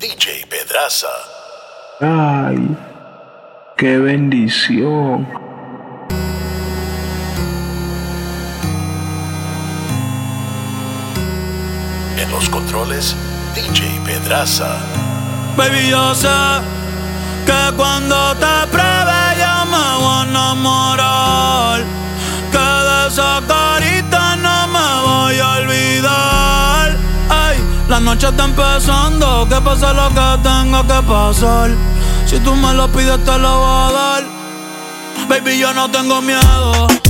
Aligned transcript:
DJ 0.00 0.46
Pedraza. 0.48 1.12
Ay, 2.00 2.74
qué 3.76 3.98
bendición. 3.98 5.28
En 12.16 12.30
los 12.30 12.48
controles, 12.48 13.14
DJ 13.54 14.00
Pedraza. 14.06 14.78
Baby, 15.58 15.90
yo 15.90 16.14
sé 16.14 16.28
que 17.44 17.76
cuando 17.76 18.34
te 18.36 18.66
pruebe 18.72 19.20
yo 19.36 19.66
me 19.66 19.86
voy 20.00 20.16
a 20.16 20.26
enamorar. 20.30 21.84
Que 22.50 22.68
de 22.88 23.06
esa 23.06 23.42
carita 23.46 24.36
no 24.36 24.66
me 24.68 24.88
voy 25.06 25.38
a 25.40 25.48
olvidar. 25.58 26.29
La 28.00 28.14
noche 28.14 28.28
está 28.28 28.46
empezando, 28.46 29.46
que 29.46 29.60
pase 29.60 29.92
lo 29.92 30.08
que 30.08 30.42
tenga 30.42 30.82
que 30.84 31.06
pasar. 31.06 31.70
Si 32.24 32.38
tú 32.40 32.54
me 32.54 32.72
lo 32.72 32.88
pides, 32.88 33.22
te 33.26 33.38
lo 33.38 33.58
voy 33.58 33.68
a 33.68 33.92
dar. 33.92 34.24
Baby, 35.28 35.58
yo 35.58 35.74
no 35.74 35.90
tengo 35.90 36.22
miedo 36.22 37.09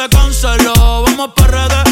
se 0.00 0.08
canceló. 0.10 1.02
Vamos 1.02 1.30
PRD, 1.34 1.74
la 1.74 1.87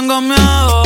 tengo 0.00 0.22
miedo 0.22 0.79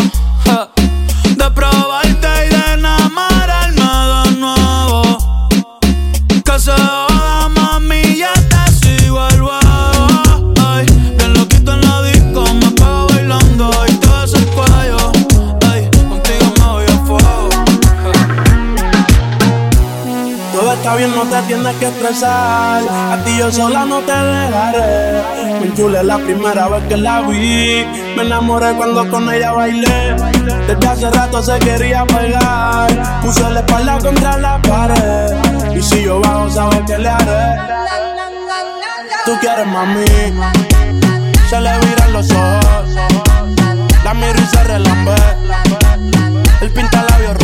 no 21.02 21.22
te 21.24 21.42
tienes 21.42 21.74
que 21.76 21.86
estresar. 21.86 22.82
A 22.88 23.18
ti 23.24 23.36
yo 23.36 23.50
sola 23.50 23.84
no 23.84 23.98
te 24.00 24.12
dejaré. 24.12 25.22
Me 25.60 25.66
enchulé 25.66 26.04
la 26.04 26.18
primera 26.18 26.68
vez 26.68 26.84
que 26.88 26.96
la 26.96 27.20
vi. 27.22 27.84
Me 28.16 28.22
enamoré 28.22 28.72
cuando 28.74 29.08
con 29.10 29.28
ella 29.32 29.52
bailé. 29.52 30.14
Desde 30.68 30.86
hace 30.86 31.10
rato 31.10 31.42
se 31.42 31.58
quería 31.58 32.06
pegar. 32.06 33.20
Puse 33.22 33.50
la 33.50 33.60
espalda 33.60 33.98
contra 33.98 34.38
la 34.38 34.62
pared. 34.62 35.76
Y 35.76 35.82
si 35.82 36.04
yo 36.04 36.20
bajo, 36.20 36.48
sabes 36.48 36.80
que 36.86 36.98
le 36.98 37.08
haré. 37.08 37.60
Tú 39.24 39.32
quieres 39.40 39.66
mami. 39.66 40.04
Se 41.50 41.60
le 41.60 41.78
viran 41.80 42.12
los 42.12 42.30
ojos. 42.30 42.94
La 44.04 44.14
miro 44.14 44.38
y 44.38 44.46
se 44.46 44.64
relambe. 44.64 45.14
El 46.60 46.70
pinta 46.70 47.04
labios 47.10 47.43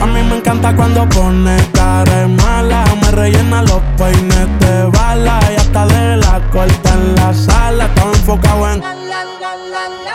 A 0.00 0.06
mí 0.06 0.22
me 0.22 0.36
encanta 0.36 0.74
cuando 0.74 1.08
pone 1.08 1.56
cara 1.72 2.28
mala. 2.28 2.84
Me 3.02 3.10
rellena 3.10 3.62
los 3.62 3.80
peines 3.96 4.48
de 4.60 4.84
bala 4.86 5.40
y 5.52 5.56
hasta 5.56 5.86
de 5.86 6.16
la 6.16 6.40
corta 6.50 6.94
en 6.94 7.14
la 7.14 7.34
sala. 7.34 7.86
Estaba 7.86 8.12
enfocado 8.12 8.70
en 8.70 8.82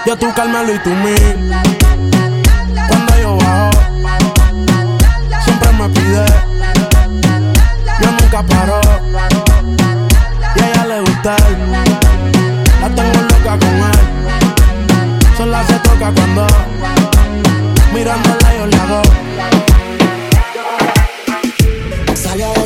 yo 0.04 0.18
tú 0.18 0.34
Carmelo 0.34 0.74
y 0.74 0.80
tú 0.80 0.90
mí. 0.90 1.16
Cuando 2.88 3.18
yo 3.22 3.38
bajo, 3.38 3.70
siempre 5.44 5.72
me 5.74 5.90
pide. 5.90 6.26
Yo 8.02 8.12
nunca 8.12 8.44
paro. 8.44 8.82
Y 10.56 10.60
a 10.60 10.70
ella 10.70 10.86
le 10.86 11.02
gusta. 11.02 11.36
La 12.82 12.90
tengo 12.90 13.22
loca 13.22 13.60
con 13.60 13.76
él. 13.76 14.00
Sola 15.38 15.64
se 15.68 15.74
toca 15.80 16.12
cuando 16.12 16.48
mirándola 17.94 18.56
yo 18.58 18.66
le 18.66 18.78
hago. 18.78 19.02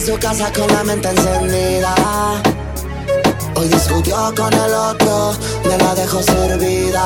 su 0.05 0.17
casa 0.19 0.51
con 0.53 0.67
la 0.67 0.83
mente 0.83 1.09
encendida. 1.09 1.95
Hoy 3.55 3.67
discutió 3.67 4.15
con 4.35 4.53
el 4.53 4.73
otro, 4.73 5.33
me 5.63 5.77
la 5.77 5.95
dejó 5.95 6.21
servida. 6.21 7.03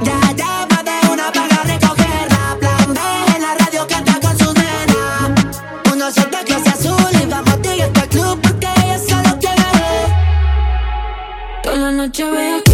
Ya 0.00 0.20
llama 0.32 0.82
de 0.82 1.12
una 1.12 1.30
para 1.32 1.62
recogerla. 1.64 2.56
Plan 2.60 2.94
B 2.94 3.00
en 3.36 3.42
la 3.42 3.54
radio 3.56 3.86
canta 3.86 4.18
con 4.20 4.38
su 4.38 4.54
nena. 4.54 5.34
Uno 5.92 6.10
se 6.10 6.22
de 6.22 6.44
clase 6.44 6.70
azul 6.70 7.12
y 7.22 7.26
vamos 7.26 7.50
a 7.50 7.56
este 7.56 8.08
club 8.08 8.40
porque 8.40 8.68
ella 8.84 8.98
solo 8.98 9.38
quiere. 9.38 10.06
Toda 11.62 11.76
la 11.76 11.90
noche 11.92 12.24
ve 12.24 12.54
aquí. 12.54 12.73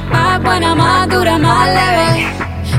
Más 0.11 0.41
buena, 0.43 0.75
más 0.75 1.09
dura, 1.09 1.37
más 1.37 1.67
leve. 1.67 2.33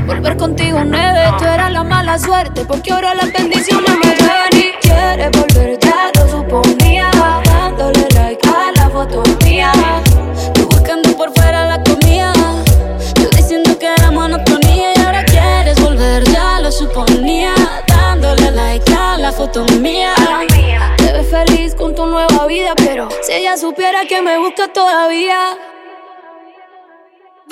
Volver 0.05 0.37
contigo 0.37 0.79
nueve, 0.83 1.21
tú 1.37 1.45
eras 1.45 1.71
la 1.71 1.83
mala 1.83 2.19
suerte, 2.19 2.65
porque 2.65 2.91
ahora 2.91 3.13
las 3.15 3.31
bendiciones 3.31 3.89
me 3.89 4.09
ven 4.09 4.59
y 4.59 4.71
quieres 4.85 5.31
volver, 5.31 5.79
ya 5.79 6.11
lo 6.15 6.27
suponía, 6.29 7.09
dándole 7.45 8.07
like 8.15 8.47
a 8.47 8.71
la 8.75 8.89
foto 8.89 9.23
mía. 9.45 9.71
Tú 10.53 10.67
buscando 10.67 11.15
por 11.15 11.33
fuera 11.33 11.65
la 11.65 11.83
comida, 11.83 12.33
yo 13.15 13.29
diciendo 13.29 13.77
que 13.79 13.87
era 13.87 14.11
monotonía 14.11 14.93
y 14.95 15.01
ahora 15.01 15.23
quieres 15.23 15.79
volver, 15.81 16.23
ya 16.25 16.59
lo 16.59 16.71
suponía, 16.71 17.53
dándole 17.87 18.51
like 18.51 18.93
a 18.93 19.17
la 19.17 19.31
foto 19.31 19.65
mía. 19.79 20.13
Te 20.97 21.13
ves 21.13 21.29
feliz 21.29 21.75
con 21.75 21.95
tu 21.95 22.05
nueva 22.05 22.45
vida, 22.45 22.73
pero 22.75 23.07
si 23.21 23.33
ella 23.33 23.55
supiera 23.57 24.05
que 24.05 24.21
me 24.21 24.37
busca 24.37 24.67
todavía 24.67 25.37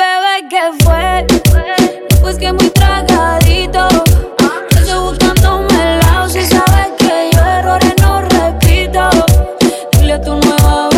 bebé, 0.02 0.36
que 0.50 0.84
fue? 0.84 1.28
Pues 2.22 2.38
que 2.38 2.52
muy 2.52 2.70
tragadito. 2.70 3.88
Yo 4.88 5.02
buscándome 5.04 5.94
el 5.94 6.00
lado, 6.00 6.30
si 6.30 6.42
sabes 6.46 6.90
que 6.98 7.30
yo 7.34 7.42
errores 7.42 7.94
no 8.02 8.22
repito. 8.22 9.10
Dile 9.94 10.14
a 10.14 10.22
tu 10.22 10.36
nueva 10.36 10.90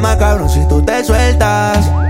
más 0.00 0.16
cabrón 0.16 0.48
si 0.48 0.66
tú 0.68 0.82
te 0.82 1.04
sueltas. 1.04 2.05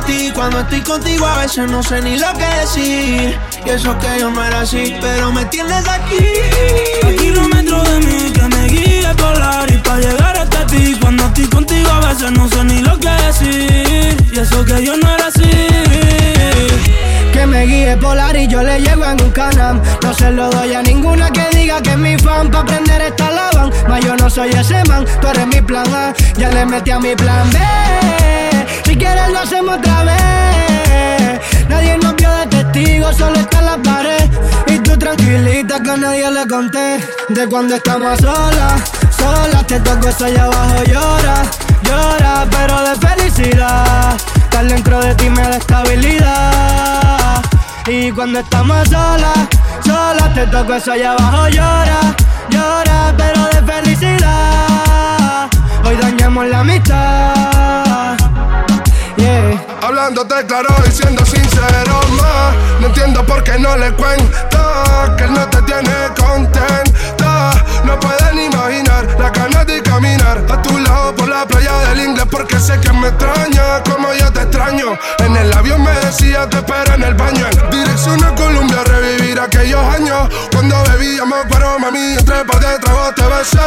Ti 0.00 0.30
Cuando 0.34 0.60
estoy 0.60 0.80
contigo 0.80 1.26
a 1.26 1.38
veces 1.38 1.70
no 1.70 1.82
sé 1.82 2.00
ni 2.00 2.18
lo 2.18 2.32
que 2.34 2.46
decir 2.60 3.38
Y 3.64 3.70
eso 3.70 3.96
que 3.98 4.20
yo 4.20 4.30
no 4.30 4.44
era 4.44 4.60
así, 4.60 4.94
pero 5.00 5.32
me 5.32 5.44
tienes 5.46 5.86
aquí 5.88 6.24
A 7.02 7.10
kilómetros 7.16 7.88
de 7.88 8.00
mí 8.00 8.32
que 8.32 8.42
me 8.42 8.66
guía 8.68 9.10
el 9.10 9.16
polar 9.16 9.70
y 9.70 9.78
para 9.78 10.00
llegar 10.00 10.36
hasta 10.36 10.66
ti. 10.66 10.96
Cuando 11.00 11.24
estoy 11.24 11.46
contigo 11.46 11.90
a 11.90 12.00
veces 12.08 12.30
no 12.32 12.48
sé 12.48 12.64
ni 12.64 12.80
lo 12.80 12.98
que 12.98 13.08
decir. 13.08 14.16
Y 14.32 14.38
eso 14.38 14.64
que 14.64 14.84
yo 14.84 14.96
no 14.96 15.08
era 15.14 15.26
así. 15.26 15.50
Que 17.32 17.46
me 17.46 17.64
guíe 17.66 17.96
polar 17.96 18.36
y 18.36 18.46
yo 18.48 18.62
le 18.62 18.80
llego 18.80 19.04
en 19.04 19.20
un 19.20 19.30
canam. 19.30 19.80
No 20.02 20.14
se 20.14 20.30
lo 20.30 20.50
doy 20.50 20.72
a 20.74 20.82
ninguna 20.82 21.30
que 21.30 21.46
diga 21.56 21.80
que 21.82 21.90
es 21.90 21.98
mi 21.98 22.16
fan. 22.18 22.50
Pa' 22.50 22.60
aprender 22.60 23.00
esta 23.02 23.30
lavan. 23.30 23.70
Mas 23.88 24.04
yo 24.04 24.16
no 24.16 24.28
soy 24.30 24.50
ese 24.50 24.82
man, 24.84 25.04
tú 25.20 25.28
eres 25.28 25.46
mi 25.46 25.60
plan 25.60 25.86
A. 25.94 26.14
Ya 26.36 26.50
le 26.50 26.66
metí 26.66 26.90
a 26.90 26.98
mi 26.98 27.14
plan 27.14 27.50
B. 27.50 28.53
Si 28.94 28.98
quieres 28.98 29.28
lo 29.28 29.40
hacemos 29.40 29.78
otra 29.78 30.04
vez. 30.04 31.40
Nadie 31.68 31.98
nos 31.98 32.14
vio 32.14 32.30
de 32.30 32.46
testigo, 32.46 33.12
solo 33.12 33.40
está 33.40 33.60
la 33.60 33.76
pared. 33.78 34.30
Y 34.68 34.78
tú 34.78 34.96
tranquilita 34.96 35.82
que 35.82 35.90
a 35.90 35.96
nadie 35.96 36.30
le 36.30 36.46
conté. 36.46 37.00
De 37.28 37.48
cuando 37.48 37.74
estamos 37.74 38.16
solas, 38.20 38.82
solas. 39.18 39.66
Te 39.66 39.80
toco 39.80 40.06
eso 40.06 40.26
allá 40.26 40.44
abajo, 40.44 40.84
llora, 40.84 41.42
llora, 41.82 42.46
pero 42.48 42.88
de 42.88 42.94
felicidad. 43.04 44.16
Estar 44.36 44.64
dentro 44.64 45.00
de 45.00 45.12
ti 45.16 45.28
me 45.28 45.42
da 45.42 45.56
estabilidad. 45.56 47.42
Y 47.88 48.12
cuando 48.12 48.38
estamos 48.38 48.88
solas, 48.88 49.48
solas, 49.84 50.34
te 50.34 50.46
toco 50.46 50.72
eso 50.72 50.92
allá 50.92 51.14
abajo, 51.14 51.48
llora, 51.48 52.14
llora, 52.48 53.12
pero 53.16 53.44
de 53.46 53.72
felicidad. 53.72 55.48
Hoy 55.84 55.96
dañamos 55.96 56.46
la 56.46 56.60
amistad. 56.60 57.33
Hablándote 59.84 60.46
claro 60.46 60.74
y 60.88 60.90
siendo 60.90 61.22
sincero 61.26 62.00
más 62.16 62.54
No 62.80 62.86
entiendo 62.86 63.22
por 63.26 63.44
qué 63.44 63.58
no 63.58 63.76
le 63.76 63.92
cuento 63.92 65.14
Que 65.14 65.24
él 65.24 65.34
no 65.34 65.46
te 65.50 65.60
tiene 65.60 65.92
contenta. 66.18 67.52
No 67.84 68.00
pueden 68.00 68.50
imaginar 68.50 69.06
la 69.18 69.28
ganas 69.28 69.66
de 69.66 69.82
caminar 69.82 70.42
A 70.48 70.62
tu 70.62 70.78
lado 70.78 71.13
por 71.24 71.34
la 71.34 71.46
playa 71.46 71.78
del 71.88 72.00
inglés 72.00 72.26
Porque 72.30 72.58
sé 72.58 72.78
que 72.80 72.92
me 72.92 73.08
extraña 73.08 73.82
como 73.84 74.12
yo 74.12 74.30
te 74.32 74.42
extraño. 74.42 74.98
En 75.18 75.36
el 75.36 75.52
avión 75.52 75.82
me 75.82 75.90
decía 75.90 76.48
te 76.48 76.58
espero 76.58 76.94
en 76.94 77.02
el 77.02 77.14
baño 77.14 77.46
dirección 77.70 78.22
a 78.24 78.34
Colombia 78.34 78.82
revivir 78.84 79.40
aquellos 79.40 79.82
años. 79.94 80.28
Cuando 80.52 80.76
bebíamos 80.84 81.38
pero 81.48 81.78
mami 81.78 82.14
entre 82.18 82.44
par 82.44 82.60
de 82.60 82.78
tragos 82.78 83.14
te 83.14 83.22
besé. 83.22 83.58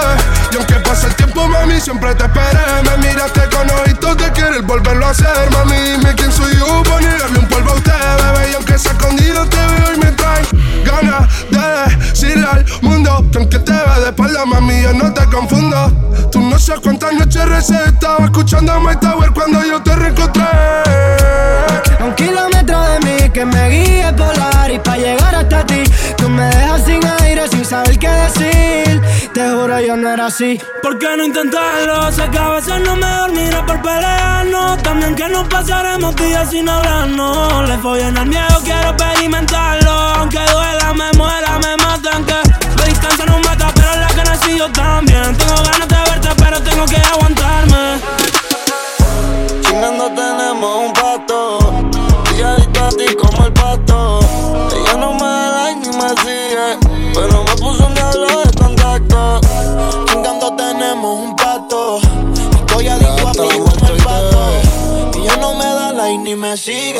Y 0.52 0.56
aunque 0.58 0.76
pase 0.76 1.08
el 1.08 1.16
tiempo 1.16 1.48
mami 1.48 1.80
siempre 1.80 2.14
te 2.16 2.26
esperé. 2.26 2.66
Me 2.84 3.08
miraste 3.08 3.42
con 3.50 3.70
ojitos 3.70 4.18
de 4.18 4.34
querer 4.34 4.62
volverlo 4.64 5.08
a 5.08 5.10
hacer. 5.10 5.50
Mami 5.52 5.76
dime 5.76 6.14
quién 6.16 6.32
soy 6.32 6.56
yo 6.58 6.84
negarle 7.00 7.40
un 7.40 7.48
polvo 7.48 7.72
a 7.72 7.76
usted 7.76 7.94
bebé. 7.94 8.52
Y 8.52 8.56
aunque 8.56 8.78
sea 8.78 8.92
escondido 8.92 9.46
te 9.46 9.58
veo 9.58 9.94
y 9.96 9.98
me 10.00 10.12
trae 10.12 10.44
ganas 10.86 11.28
de 11.50 11.96
decirle 12.06 12.48
al 12.52 12.66
mundo 12.82 13.26
Que 13.32 13.60
te 13.60 13.72
ve 13.72 14.02
de 14.02 14.10
espalda 14.10 14.46
mami 14.46 14.82
yo 14.82 14.94
no 14.94 15.14
te 15.14 15.26
confundo. 15.26 15.92
Tú 16.32 16.42
no 16.42 16.60
sabes 16.60 16.82
cuántas 16.82 17.14
noches 17.14 17.47
Estaba 17.56 18.26
escuchando 18.26 18.80
My 18.82 18.95
Tower 18.98 19.32
cuando 19.32 19.63
yo 19.63 19.82
te 19.82 19.95
reencontré 19.95 20.43
A 20.43 22.04
un 22.04 22.13
kilómetro 22.13 22.82
de 22.82 23.00
mí 23.00 23.30
que 23.32 23.45
me 23.45 23.69
guíe 23.69 24.13
polar 24.13 24.71
y 24.71 24.80
para 24.80 24.98
llegar 24.98 25.36
hasta 25.36 25.65
ti 25.65 25.84
tú 26.17 26.30
me 26.30 26.45
dejas 26.45 26.84
sin 26.86 27.00
aire 27.21 27.48
sin 27.48 27.65
saber 27.65 27.98
qué 27.98 28.10
decir. 28.10 29.02
Te 29.34 29.50
juro, 29.50 29.80
yo 29.80 29.95
no 29.95 30.10
era 30.10 30.28
así. 30.28 30.60
¿Por 30.82 30.98
qué 31.00 31.15
no 31.17 31.24
intentarlo? 31.24 32.12
Sé 32.12 32.30
que 32.30 32.38
a 32.38 32.50
veces 32.50 32.82
no 32.86 32.95
me 32.95 33.08
dormiré 33.08 33.62
por 33.63 33.82
pelearnos. 33.82 34.82
También 34.84 35.15
que 35.15 35.28
nos 35.30 35.48
pasaremos 35.48 36.15
días 36.15 36.50
sin 36.50 36.67
hablarnos. 36.67 37.67
Le 37.69 37.78
follen 37.78 38.17
al 38.17 38.28
miedo, 38.28 38.62
quiero 38.63 38.89
experimentarlo. 38.89 39.91
Aunque 39.91 40.39
duela, 40.39 40.93
me 40.93 41.17
muera, 41.17 41.60
me 41.60 41.78
matan. 41.78 42.26
Que 42.26 42.46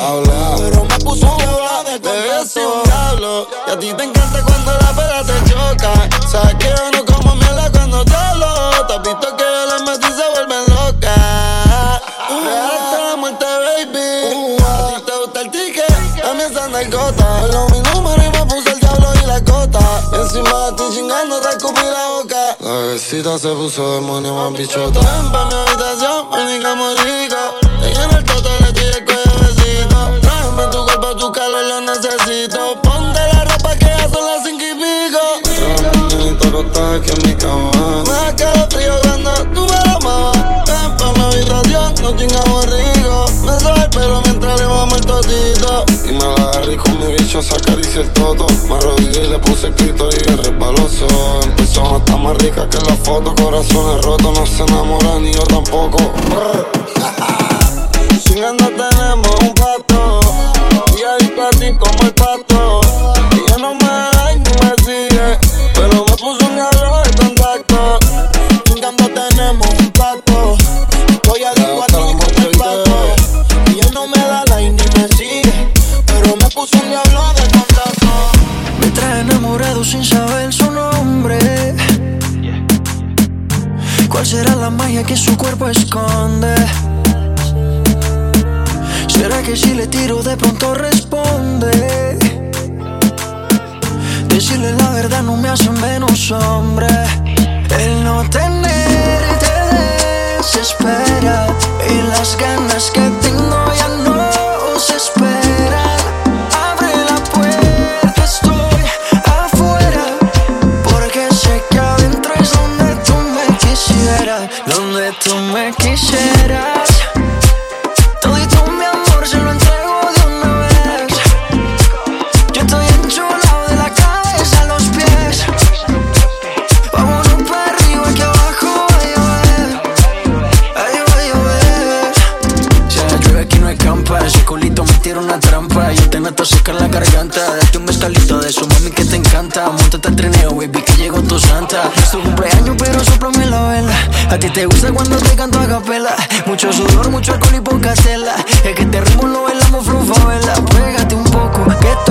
sigue. 0.08 0.72
Pero 0.72 0.86
me 0.86 0.98
puso 1.00 1.28
un 1.28 1.38
de 1.86 2.00
Bebé, 2.00 2.48
soy 2.48 2.64
un 2.64 2.72
contacto. 2.72 2.84
diablo. 2.84 3.48
Y 3.68 3.72
a 3.72 3.80
ti 3.80 3.94
te 3.94 4.04
encanta 4.04 4.44
cuando 4.46 4.72
la 4.74 4.92
pera 4.94 5.24
te 5.24 5.50
choca. 5.50 6.28
Sabes 6.30 6.56
que 6.56 6.68
yo 6.68 6.92
no 6.92 7.06
como 7.06 7.36
mierda 7.36 7.72
cuando 7.72 8.06
te 8.06 8.16
hablo. 8.16 8.48
Te 8.88 8.94
has 8.94 9.02
visto 9.02 9.36
que 9.38 9.44
yo 9.44 9.66
le 9.66 9.84
metí 9.84 10.08
se 10.08 10.30
vuelven 10.34 10.66
locas. 10.76 12.02
Real 12.30 12.72
hasta 12.78 12.98
la 13.10 13.16
muerte, 13.16 13.46
baby. 13.46 14.58
A 14.64 14.96
ti 14.96 15.02
te 15.06 15.18
gusta 15.18 15.42
el 15.42 15.52
ticket, 15.52 16.26
a 16.26 16.34
mí 16.34 16.44
esa 16.44 16.68
narcota. 16.68 17.40
Pero 17.42 17.68
mi 17.70 17.80
número 17.92 18.24
y 18.24 18.30
me 18.30 18.46
puse 18.46 18.72
el 18.72 18.80
diablo 18.80 19.08
y 19.22 19.26
la 19.26 19.44
cota. 19.44 19.80
Y 20.14 20.16
encima 20.16 20.66
de 20.66 20.72
ti 20.74 20.84
chingando 20.96 21.40
te 21.42 21.50
escupí 21.50 21.82
la 21.82 22.08
boca. 22.10 22.58
La 22.60 22.72
bebecita 22.72 23.38
se 23.40 23.50
puso 23.50 23.96
demonio 23.96 24.34
más 24.36 24.54
bichota. 24.54 25.00
Ven 25.00 25.32
pa' 25.32 25.46
mi 25.46 25.54
habitación, 25.54 26.30
manicamos 26.30 27.04
rico. 27.04 27.37
Aquí 36.96 37.12
en 37.12 37.28
mi 37.28 37.36
cama. 37.36 37.72
Me 38.06 38.12
da 38.12 38.36
calofrío 38.36 38.94
cuando 39.02 39.32
tú 39.54 39.62
me 39.62 39.72
la 39.72 39.94
amas. 39.96 40.38
Ven 40.68 40.98
pa' 40.98 41.12
mi 41.14 41.22
habitación, 41.22 41.94
nos 42.02 42.16
chingamos 42.16 42.66
rico. 42.66 43.26
Me 43.46 43.60
soy 43.60 43.80
el 43.80 43.90
pelo 43.90 44.22
mientras 44.24 44.60
le 44.60 44.66
vamos 44.66 44.98
el 44.98 45.06
totito. 45.06 45.86
Y 46.06 46.12
me 46.12 46.20
la 46.20 46.34
agarré 46.50 46.78
con 46.78 46.98
mi 47.00 47.14
bicho, 47.18 47.42
se 47.42 47.56
acaricia 47.56 48.02
el 48.02 48.10
toto. 48.14 48.48
Me 48.68 48.76
arrodillé 48.76 49.26
y 49.26 49.30
le 49.30 49.40
puse 49.40 49.68
escrito 49.68 50.10
y 50.12 50.16
es 50.30 50.38
resbaloso. 50.38 51.08
En 51.44 51.52
persona 51.56 51.98
está 51.98 52.18
más 52.18 52.38
rica 52.38 52.68
que 52.70 52.78
en 52.78 52.88
la 52.88 52.96
foto. 52.98 53.36
Corazones 53.36 54.06
rotos, 54.06 54.40
no 54.40 54.46
se 54.46 54.64
enamora 54.64 55.20
ni 55.20 55.34
yo 55.34 55.44
tampoco. 55.44 55.98
Chingando 58.24 58.66
tenemos 58.66 59.36
un 59.42 59.54
pato. 59.54 60.20
Y 60.98 61.04
adicto 61.04 61.44
a 61.44 61.50
ti 61.52 61.78
como 61.78 62.02
el 62.04 62.14
pato. 62.14 62.67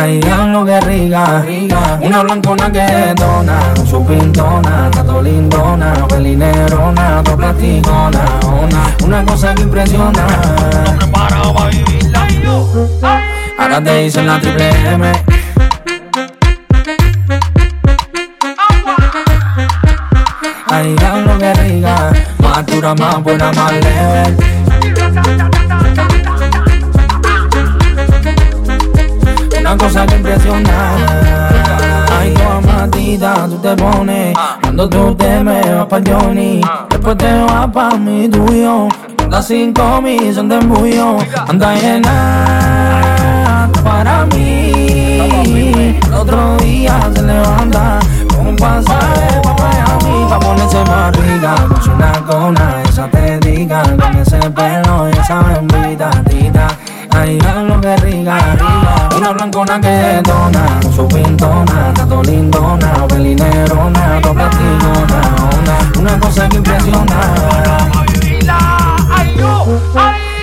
Ay, 0.00 0.20
lo 0.20 0.64
que 0.64 0.80
rica, 0.82 1.42
rica, 1.44 1.98
una 2.00 2.22
blancona 2.22 2.70
que 2.70 3.14
con 3.18 3.84
su 3.84 4.06
pintona, 4.06 4.88
tato 4.92 5.20
lindona, 5.20 5.92
pelinerona, 6.06 7.20
to 7.24 7.36
plasticona, 7.36 8.24
una, 9.02 9.24
cosa 9.24 9.52
que 9.56 9.62
impresiona. 9.62 10.24
Ahora 13.58 13.82
te 13.82 14.02
dicen 14.04 14.28
la 14.28 14.40
triple 14.40 14.70
M. 14.88 15.12
Ay, 20.70 20.96
lo 21.26 21.38
que 21.38 21.54
rica, 21.54 22.12
más 22.40 22.66
dura, 22.66 22.94
más 22.94 23.20
buena, 23.20 23.50
más 23.50 23.72
leve. 23.72 24.57
Te 33.76 34.32
Cuando 34.62 34.88
tú 34.88 35.14
te 35.14 35.42
me 35.42 35.60
vas 35.74 35.86
pa' 35.86 36.00
Johnny 36.06 36.60
Después 36.90 37.16
te 37.18 37.42
vas 37.42 37.66
pa' 37.68 37.96
mi 37.96 38.28
tuyo. 38.28 38.88
Anda 39.18 39.42
cinco 39.42 40.00
mil, 40.00 40.34
son 40.34 40.48
de 40.48 40.56
embullo. 40.56 41.18
Anda 41.48 41.74
llena 41.74 43.68
para 43.84 44.24
mí. 44.26 45.98
El 46.06 46.14
otro 46.14 46.56
día 46.58 46.98
se 47.14 47.22
levanta 47.22 47.98
Con 48.34 48.46
un 48.48 48.56
pasaje 48.56 49.40
pa' 49.42 49.54
Miami 49.54 50.26
Pa' 50.28 50.40
ponerse 50.40 50.84
rica. 51.12 51.54
Con 51.68 51.82
su 51.82 51.96
nacona, 51.96 52.82
esa 52.88 53.08
te 53.08 53.38
diga 53.40 53.82
Con 53.82 54.16
ese 54.16 54.38
pelo 54.50 55.08
y 55.08 55.18
esa 55.18 55.40
bendita 55.40 56.10
tita. 56.28 56.68
Ay, 57.10 57.38
lo 57.40 57.80
que 57.80 57.96
rica, 57.96 58.38
rica 58.54 58.97
Una 59.18 59.32
blancona 59.32 59.80
que 59.80 60.22
dona 60.22 60.80
Su 60.94 61.08
pintona, 61.08 61.92
tato 61.92 62.22
lindona 62.22 63.04
Pelinerona, 63.08 64.20
to 64.22 64.32
platicona 64.32 65.20
Una, 65.58 65.76
una 65.98 66.20
cosa 66.20 66.48
que 66.48 66.56
impresiona 66.58 67.34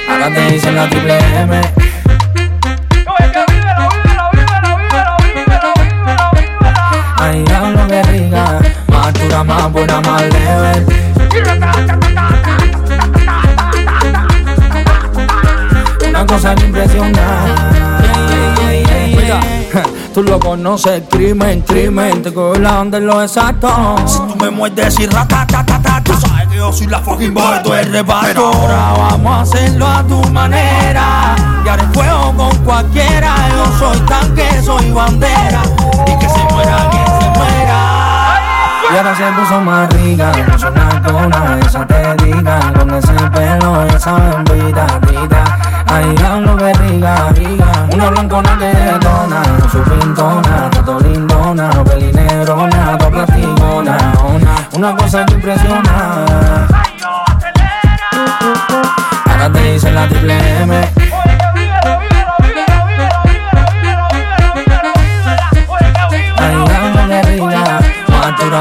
Ahora 0.09 0.33
te 0.33 0.51
dicen 0.51 0.75
la 0.75 0.89
triple 0.89 1.41
M 1.43 1.61
Ay, 7.17 7.45
lo 7.47 7.87
que 7.87 8.03
rica 8.03 8.59
Más 8.89 9.13
dura, 9.13 9.43
más 9.45 9.71
buena, 9.71 10.01
más 10.01 10.21
leve 10.21 10.85
Una 16.09 16.25
cosa 16.25 16.53
que 16.55 16.65
impresiona 16.65 17.84
Tú 20.15 20.23
lo 20.23 20.39
conoces, 20.39 21.03
crimen, 21.09 21.59
crimen 21.59 22.21
Te 22.21 22.33
cojo 22.33 22.55
la 22.55 22.79
onda 22.79 22.99
en 22.99 23.05
lo 23.05 23.21
exacto. 23.21 23.67
Si 24.05 24.17
tú 24.19 24.37
me 24.39 24.49
muerdes 24.49 24.97
y 24.97 25.07
ratatatata 25.07 26.01
Tú 26.05 26.13
sabes 26.13 26.47
que 26.47 26.55
yo 26.55 26.71
soy 26.71 26.87
la 26.87 26.99
fucking 26.99 27.33
boy, 27.33 27.61
tú 27.61 27.73
eres 27.73 27.91
reparto. 27.91 28.45
Ahora 28.45 28.93
vamos 28.97 29.27
a 29.33 29.41
hacerlo 29.41 29.85
a 29.85 30.03
tu 30.03 30.21
manera. 30.29 31.35
Y 31.65 31.67
haré 31.67 31.83
fuego 31.93 32.33
con 32.37 32.57
cualquiera 32.59 33.35
Yo 33.49 33.77
soy 33.77 33.99
tanque, 34.05 34.61
soy 34.63 34.89
bandera. 34.89 35.63
Y 36.07 36.17
que 36.17 36.29
se 36.29 36.53
muera 36.53 36.89
quien 36.91 37.05
se 37.05 37.37
muera. 37.37 38.05
Y 38.89 38.97
ahora 38.97 39.15
se 39.17 39.23
puso 39.33 39.61
más 39.61 39.93
rica, 39.95 40.31
con 40.31 40.59
su 40.59 40.69
nacona, 40.69 41.59
esa 41.59 41.85
te 41.85 42.23
diga, 42.23 42.71
con 42.71 42.93
ese 42.93 43.13
pelo, 43.33 43.83
esa 43.87 44.13
bendita 44.13 44.87
tita. 45.01 45.43
Ay, 45.87 46.15
lo 46.41 46.55
que 46.55 46.73
rica, 46.73 47.29
rica, 47.33 47.87
una 47.91 48.09
blancona 48.09 48.57
que 48.57 48.65
detona, 48.65 49.14
su 49.71 49.81
pintona, 49.83 50.69
tato 50.71 50.99
lindona, 50.99 51.69
to 51.69 53.09
platicona, 53.11 53.97
una, 54.23 54.55
una 54.73 54.95
cosa 54.95 55.25
que 55.25 55.33
impresiona. 55.33 56.67
Ahora 59.25 59.51
te 59.51 59.73
dicen 59.73 59.95
la 59.95 60.07
triple 60.07 60.61
M. 60.63 61.05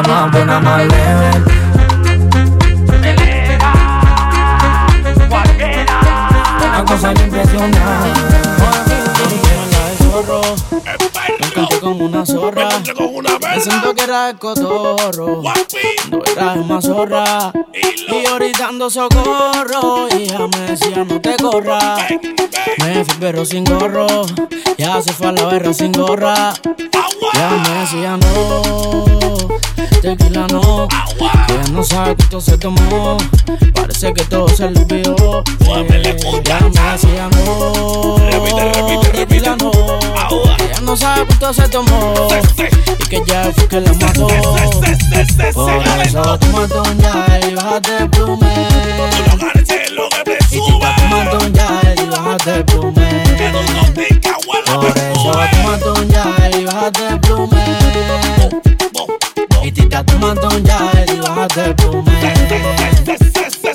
Más 0.02 0.30
buena, 0.32 0.60
más 0.60 0.78
leve. 0.78 1.30
Una 6.68 6.84
cosa 6.84 7.14
que. 7.14 8.13
Con 11.84 12.00
una 12.00 12.24
zorra. 12.24 12.68
Me 13.40 13.60
siento 13.60 13.94
que 13.94 14.04
era 14.04 14.30
el 14.30 14.38
cotorro. 14.38 15.42
No 16.10 16.22
era 16.34 16.54
más 16.54 16.86
zorra. 16.86 17.52
Y 17.74 18.24
ahorita 18.24 18.68
ando 18.68 18.88
socorro. 18.88 20.08
Y 20.10 20.22
ella 20.22 20.46
me 20.46 20.60
decía 20.60 21.04
no 21.04 21.20
te 21.20 21.36
corras. 21.36 22.10
Me 22.78 23.04
fui 23.04 23.14
pero 23.20 23.44
sin 23.44 23.64
gorro. 23.64 24.06
Ya 24.78 25.02
se 25.02 25.12
fue 25.12 25.26
a 25.26 25.32
la 25.32 25.44
berra 25.44 25.74
sin 25.74 25.92
gorra. 25.92 26.54
Ya 27.34 27.50
me 27.50 27.80
decía 27.80 28.16
no. 28.16 29.04
Tequila 30.02 30.46
no. 30.48 30.88
Que 31.46 31.54
ella 31.54 31.64
no 31.72 31.84
sabe 31.84 32.16
que 32.16 32.22
esto 32.22 32.40
se 32.40 32.58
tomó. 32.58 33.16
Parece 33.74 34.12
que 34.12 34.24
todo 34.24 34.48
se 34.48 34.64
olvidó. 34.64 35.44
Ya 35.60 35.82
me 35.82 35.98
decía 35.98 37.28
no. 37.30 38.16
Tequila 39.12 39.56
no. 39.56 39.70
Que 40.56 40.64
ella 40.64 40.80
no 40.82 40.96
sabe 40.96 41.26
cuánto 41.26 41.52
se 41.54 41.68
tomó 41.68 42.28
y 42.98 43.08
que 43.08 43.22
ya 43.26 43.50
fue 43.54 43.68
que 43.68 43.80
la 43.80 43.92
mató. 43.92 44.26
Por 45.54 45.82
eso 46.02 46.38
toma 46.38 46.66
ya 46.98 47.48
y 47.48 47.54
bájate 47.54 47.96
el 47.98 48.10
plume. 48.10 48.68
Y 50.50 50.60
tita 50.60 50.96
toma 50.98 51.48
ya 51.52 51.94
y 52.02 52.06
bájate 52.06 52.54
el 52.54 52.64
plume. 52.64 53.24
Por 54.66 54.98
eso 54.98 55.32
toma 55.80 56.04
ya 56.08 56.50
y 56.58 56.64
bájate 56.64 57.08
el 57.08 57.20
plume. 57.20 58.73
Tita 59.94 60.04
toma 60.06 60.32
un 60.32 60.64
ya 60.64 60.90
y 61.06 61.20
bájate 61.20 61.66
el 61.66 61.76
plume. 61.76 62.12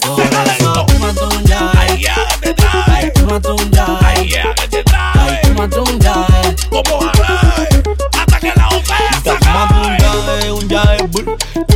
Por 0.01 0.19
eso 0.19 0.86
toma 0.86 1.13
un 1.32 1.43
ya 1.45 1.71
y 3.01 3.12
toma 3.13 3.36
un 3.38 3.71
ya 3.71 3.88
un 5.79 5.99
ya. 5.99 6.27
Como 6.69 7.18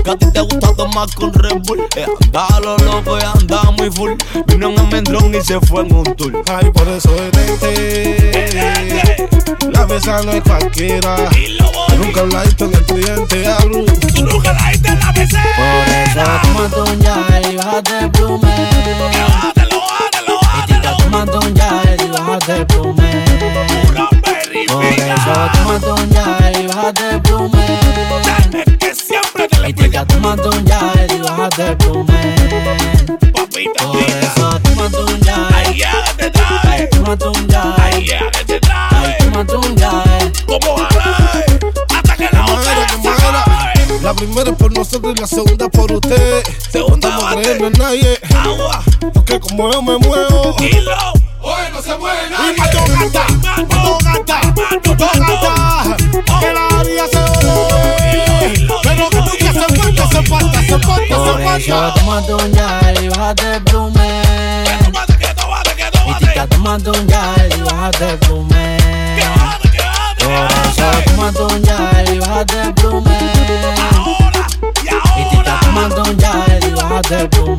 Que 0.04 0.12
a 0.12 0.18
ti 0.18 0.26
te 0.34 0.42
gusta 0.42 0.76
tomar 0.76 1.08
con 1.16 1.34
Red 1.34 1.62
Bull. 1.64 1.80
Eh, 1.96 2.06
andaba 2.26 2.60
lo 2.60 2.78
loco 2.78 3.18
y 3.18 3.22
andaba 3.24 3.72
muy 3.72 3.90
full. 3.90 4.12
Vino 4.48 4.70
en 4.70 4.80
almendrón 4.80 5.34
y 5.34 5.42
se 5.42 5.60
fue 5.62 5.84
en 5.84 5.94
un 5.94 6.04
tour. 6.16 6.44
Ay, 6.52 6.70
por 6.72 6.88
eso 6.90 7.10
detente. 7.32 9.30
La 9.72 9.88
mesa 9.88 10.22
no 10.24 10.32
es 10.34 10.42
cualquiera. 10.42 11.16
Nunca 11.98 12.22
hablaste 12.22 12.66
en 12.66 12.74
el 12.74 12.86
cliente 12.86 13.48
hablo. 13.48 13.86
Tú 14.14 14.26
nunca 14.26 14.52
la 14.52 14.72
diste 14.72 14.90
en 14.90 15.00
la 15.00 15.12
mesa. 15.14 15.42
Por 15.56 15.88
eso 15.96 16.22
tómate 16.44 16.82
un 16.92 17.00
yae 17.00 17.52
y 17.52 17.56
bájate 17.56 18.00
el 18.00 18.12
plume. 18.12 18.70
Bájatelo, 19.30 19.80
bájatelo, 19.80 20.40
Y 20.58 20.66
tita 20.68 20.98
tómate 20.98 21.38
un 21.38 21.54
yae 21.56 21.98
y 22.04 22.08
bájate 22.10 22.58
el 22.58 22.68
plume. 22.68 23.26
Por 24.68 24.84
eso 24.84 25.34
tómate 25.54 25.92
un 25.92 26.10
yae 26.10 26.62
y 26.62 26.68
bájate 26.68 27.10
el 27.10 27.22
plume. 27.22 27.64
Que 29.64 29.70
siempre 29.70 29.74
te 29.74 29.86
Y 29.86 29.90
tita 29.90 30.06
tómate 30.06 30.50
un 30.50 30.66
yae 30.66 31.08
y 31.16 31.22
bájate 31.22 31.68
el 31.70 31.78
plume. 31.78 32.36
Papita, 33.34 33.86
Por 33.86 34.02
eso 34.02 34.60
tómate 34.60 34.98
un 34.98 35.20
yae. 35.22 35.46
Ay, 35.54 35.78
ya 35.78 36.04
te 36.18 36.30
trae. 36.30 36.88
Tómate 36.88 37.28
un 37.28 37.48
yae. 37.48 37.74
Ay, 37.78 38.06
ya 38.06 38.32
te 38.46 38.60
trae. 38.60 39.18
Tómate 39.20 39.56
un 39.56 39.76
yae. 39.78 40.32
Como 40.46 40.76
jalae. 40.76 41.46
Hasta 41.96 42.16
que 42.16 42.30
la 42.32 42.46
ofensa 42.46 43.46
La 44.02 44.14
primera 44.14 44.50
es 44.50 44.58
por 44.58 44.72
nosotros 44.74 45.14
y 45.16 45.22
la 45.22 45.28
segunda 45.28 45.70
por 45.70 45.92
usted. 45.94 46.44
Segunda 46.70 47.10
no 47.10 47.22
bate. 47.22 47.66
en 47.66 47.74
nadie. 47.74 48.20
Agua. 48.36 48.84
Porque 49.14 49.40
como 49.40 49.72
yo 49.72 49.82
me 49.82 49.98
muevo. 49.98 50.56
Kilo. 50.58 51.14
Hoy 51.42 51.64
no 51.72 51.82
se 51.82 51.98
mueve 51.98 52.30
nadie. 52.30 52.54
Y 52.54 52.60
mato 52.60 52.80
gata, 52.88 53.26
mato 53.58 53.98
gata, 54.04 54.42
mato 54.82 54.96
gata. 54.98 56.03
Falta. 61.54 61.94
tómate 61.94 62.34
un 62.34 62.52
yae 62.52 63.06
y 63.06 63.10
bájate 63.10 63.54
el 63.54 63.64
plume. 63.64 64.24
Y 66.08 66.14
tita 66.16 66.48
tómate 66.48 66.90
un 66.90 67.08
yae 67.08 67.50
y 67.56 67.62
bájate 67.62 68.10
el 68.10 68.18
plume. 68.18 68.78
Por 70.18 70.32
eso 70.66 70.86
tómate 71.06 71.44
un 71.44 71.64
yae 71.64 72.16
y 72.16 72.20
bájate 72.20 72.62
el 72.62 72.74
plume. 72.74 73.18
Y 75.16 75.24
tita 75.30 75.60
tómate 75.62 76.02
un 76.10 76.18
yae 76.18 76.60
y 76.68 76.72
bájate 76.72 77.22
el 77.22 77.30
plume. 77.30 77.53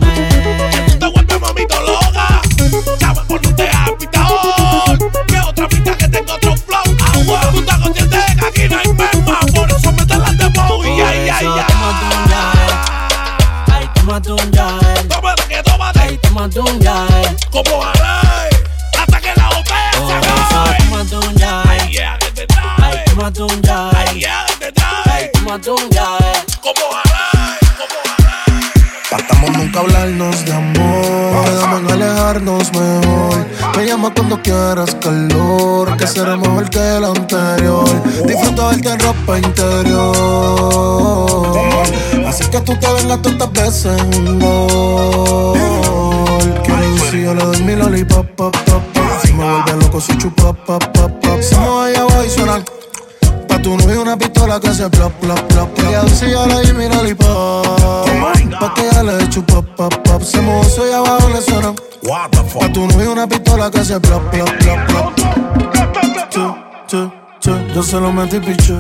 Quieras 34.85 34.95
calor. 35.01 35.97
Que 35.97 36.07
será 36.07 36.37
mejor 36.37 36.69
que 36.71 36.79
el 36.79 37.05
anterior. 37.05 37.89
Disfruto 38.27 38.69
verte 38.69 38.91
en 38.91 39.01
ropa 39.01 39.39
interior. 39.39 40.15
Así 42.27 42.45
que 42.45 42.61
tú 42.61 42.77
te 42.77 42.93
vengas 42.93 43.23
tantas 43.23 43.53
veces 43.53 43.87
en 43.87 44.15
un 44.29 44.39
gol. 44.39 45.59
Quiero 46.65 46.81
decir, 46.81 47.11
si 47.11 47.23
yo 47.23 47.35
le 47.35 47.45
doy 47.45 47.63
mi 47.63 47.77
lollipop, 47.77 48.27
pop, 48.37 48.57
pop, 48.67 48.83
pop. 48.93 49.05
Si 49.25 49.33
me 49.33 49.45
vuelve 49.45 49.85
loco, 49.85 50.01
si 50.01 50.17
chupa, 50.19 50.53
pop, 50.53 50.85
pop, 50.93 51.11
pop. 51.23 51.41
Si 51.41 51.55
me 51.57 51.69
voy 51.69 51.95
a 51.95 52.05
voy 52.05 52.27
a 52.27 52.31
sonar. 52.31 52.65
Pa' 53.49 53.59
tu 53.63 53.77
novio 53.77 54.03
una 54.03 54.17
pistola 54.17 54.59
que 54.61 54.69
hace 54.69 54.89
plop, 54.91 55.13
plop, 55.21 55.41
plop, 55.49 55.71
plop. 55.71 55.91
Y 55.91 55.95
a 55.95 56.03
ver 56.03 56.11
si 56.11 56.31
yo 56.31 56.47
le 56.47 56.61
di 56.63 56.73
mi 56.73 56.89
lollipop. 56.89 58.09
Pa' 58.61 58.75
que 58.75 58.87
ella 58.89 59.03
le 59.03 59.29
chupa, 59.29 59.63
pop, 59.63 59.95
pop. 60.05 60.23
Se 60.23 60.41
mojó, 60.41 60.65
soy 60.65 60.93
abajo, 60.93 61.29
le 61.29 61.41
suena. 61.41 61.75
Pa' 62.65 62.73
tu 62.73 62.87
novio 62.87 63.13
una 63.13 63.27
pistola 63.27 63.71
que 63.71 63.81
hace 63.81 64.01
plop, 64.01 64.23
plop, 64.31 64.49
plop, 64.57 64.87
plop. 64.87 65.13
Yo 67.75 67.83
se 67.83 68.01
lo 68.01 68.11
metí 68.11 68.41
piche. 68.41 68.73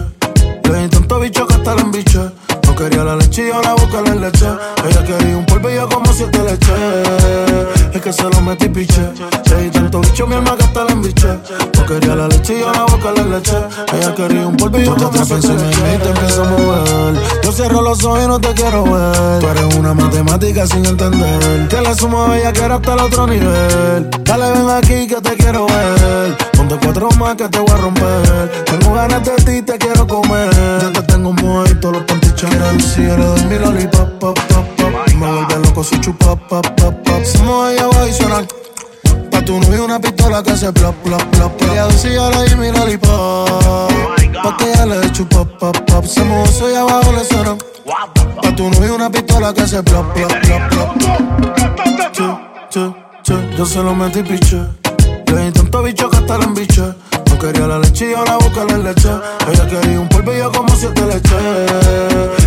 Le 0.70 0.78
di 0.85 0.89
tanto 0.89 1.20
bicho 1.20 1.47
que 1.47 1.53
hasta 1.53 1.74
la 1.74 1.82
embiche. 1.82 2.30
Quería 2.77 3.05
la 3.05 3.16
leche 3.16 3.47
y 3.49 3.51
ahora 3.51 3.75
busca 3.75 4.01
la 4.03 4.14
leche. 4.14 4.47
Ella 4.85 5.05
quería 5.05 5.37
un 5.37 5.47
polvo 5.47 5.70
y 5.70 5.75
yo 5.77 5.89
como 5.89 6.12
siete 6.12 6.39
leche. 6.43 6.72
Es 7.93 8.03
que 8.03 8.12
se 8.12 8.25
lo 8.25 8.41
metí 8.41 8.68
piche. 8.68 9.01
Di 9.45 9.70
tanto 9.70 10.01
bicho 10.01 10.27
mi 10.27 10.35
alma 10.35 10.57
que 10.57 10.64
hasta 10.64 10.85
la 10.85 10.93
embiche. 10.93 11.29
No 11.77 11.87
quería 11.87 12.16
la 12.16 12.29
leche 12.29 12.59
y 12.59 12.62
ahora 12.62 12.85
busca 12.85 13.12
la 13.12 13.22
leche. 13.25 13.57
Ella 13.93 14.14
quería 14.14 14.47
un 14.47 14.57
polvo 14.57 14.79
y 14.79 14.85
yo 14.85 14.95
como 14.97 15.25
siete 15.25 15.49
leche. 15.49 15.95
Y 15.95 15.99
te 15.99 16.09
empiezo 16.09 16.43
a 16.43 16.51
mover. 16.51 17.22
Yo 17.45 17.53
cierro 17.53 17.81
los 17.81 18.05
ojos 18.05 18.25
y 18.25 18.29
no 18.29 18.41
te 18.41 18.53
quiero 18.55 18.85
ver. 18.85 19.39
Tú 19.39 19.49
eres 19.49 19.75
una 19.77 19.95
matemática 19.95 20.66
sin 20.66 20.85
entender. 20.85 21.68
Que 21.68 21.81
la 21.81 21.95
suma 21.95 22.27
bella 22.27 22.53
que 22.53 22.61
era 22.61 22.75
hasta 22.75 22.95
el 22.95 23.01
otro 23.01 23.27
nivel. 23.27 24.11
Dale, 24.25 24.51
ven 24.51 24.70
aquí 24.70 25.07
que 25.07 25.20
te 25.20 25.37
quiero 25.37 25.66
ver. 25.66 26.53
Ponte 26.66 26.82
cuatro 26.82 27.10
más 27.18 27.34
que 27.34 27.46
te 27.46 27.58
voy 27.58 27.70
a 27.70 27.76
romper. 27.76 28.64
Tengo 28.64 28.94
ganas 28.94 29.22
de 29.22 29.36
ti, 29.44 29.60
te 29.60 29.76
quiero 29.76 30.06
comer. 30.06 30.48
Ya 30.80 30.92
te 30.92 31.02
tengo 31.02 31.30
muerto, 31.34 31.92
los 31.92 32.02
pantichos. 32.04 32.48
Quiero 32.48 32.72
decir, 32.72 33.18
le 33.18 33.24
doy 33.24 33.44
mi 33.44 33.58
lollipop, 33.58 34.18
pop, 34.18 34.38
pop, 34.48 34.66
pop. 34.76 35.14
Me 35.14 35.30
vuelve 35.30 35.58
loco 35.58 35.84
si 35.84 36.00
chupa, 36.00 36.34
pop, 36.36 36.66
pop, 36.74 36.94
pop. 37.04 37.22
Se 37.22 37.38
mueve 37.42 37.74
ella 37.74 37.86
va 37.88 38.04
a 38.04 38.12
sonar. 38.12 38.46
Pa' 39.30 39.44
tu 39.44 39.60
novio 39.60 39.84
una 39.84 40.00
pistola 40.00 40.42
que 40.42 40.52
hace 40.52 40.72
plop, 40.72 40.94
plop, 41.04 41.22
plop. 41.32 41.62
Ella 41.70 41.86
decía, 41.86 42.30
le 42.30 42.48
di 42.48 42.54
mi 42.54 42.72
lollipop. 42.72 43.92
Pa' 44.42 44.56
que 44.56 44.72
ella 44.72 44.86
le 44.86 45.12
chupa, 45.12 45.44
pop, 45.44 45.76
pop. 45.80 46.04
Se 46.06 46.24
mueve, 46.24 46.48
soy 46.48 46.74
abajo, 46.74 47.12
le 47.12 47.24
suena. 47.26 47.58
Pa' 48.40 48.56
tu 48.56 48.70
novio 48.70 48.94
una 48.94 49.10
pistola 49.10 49.52
que 49.52 49.60
hace 49.60 49.82
plop, 49.82 50.14
plop, 50.14 50.32
plop, 50.40 50.70
plop. 50.70 50.94
Yo 53.58 53.66
se 53.66 53.82
lo 53.82 53.94
metí 53.94 54.22
piche. 54.22 54.84
Di 55.35 55.51
tanto 55.51 55.82
bicho 55.82 56.09
que 56.09 56.16
hasta 56.16 56.39
la 56.39 56.45
embiche. 56.45 57.24
No 57.35 57.41
quería 57.41 57.66
la 57.66 57.78
leche 57.80 58.12
y 58.12 58.14
ahora 58.14 58.37
busca 58.37 58.64
la 58.64 58.78
leche. 58.78 59.09
Ella 59.51 59.66
quería 59.66 59.99
un 59.99 60.09
yo 60.09 60.53
como 60.53 60.76
siete 60.76 61.03
leche. 61.05 61.35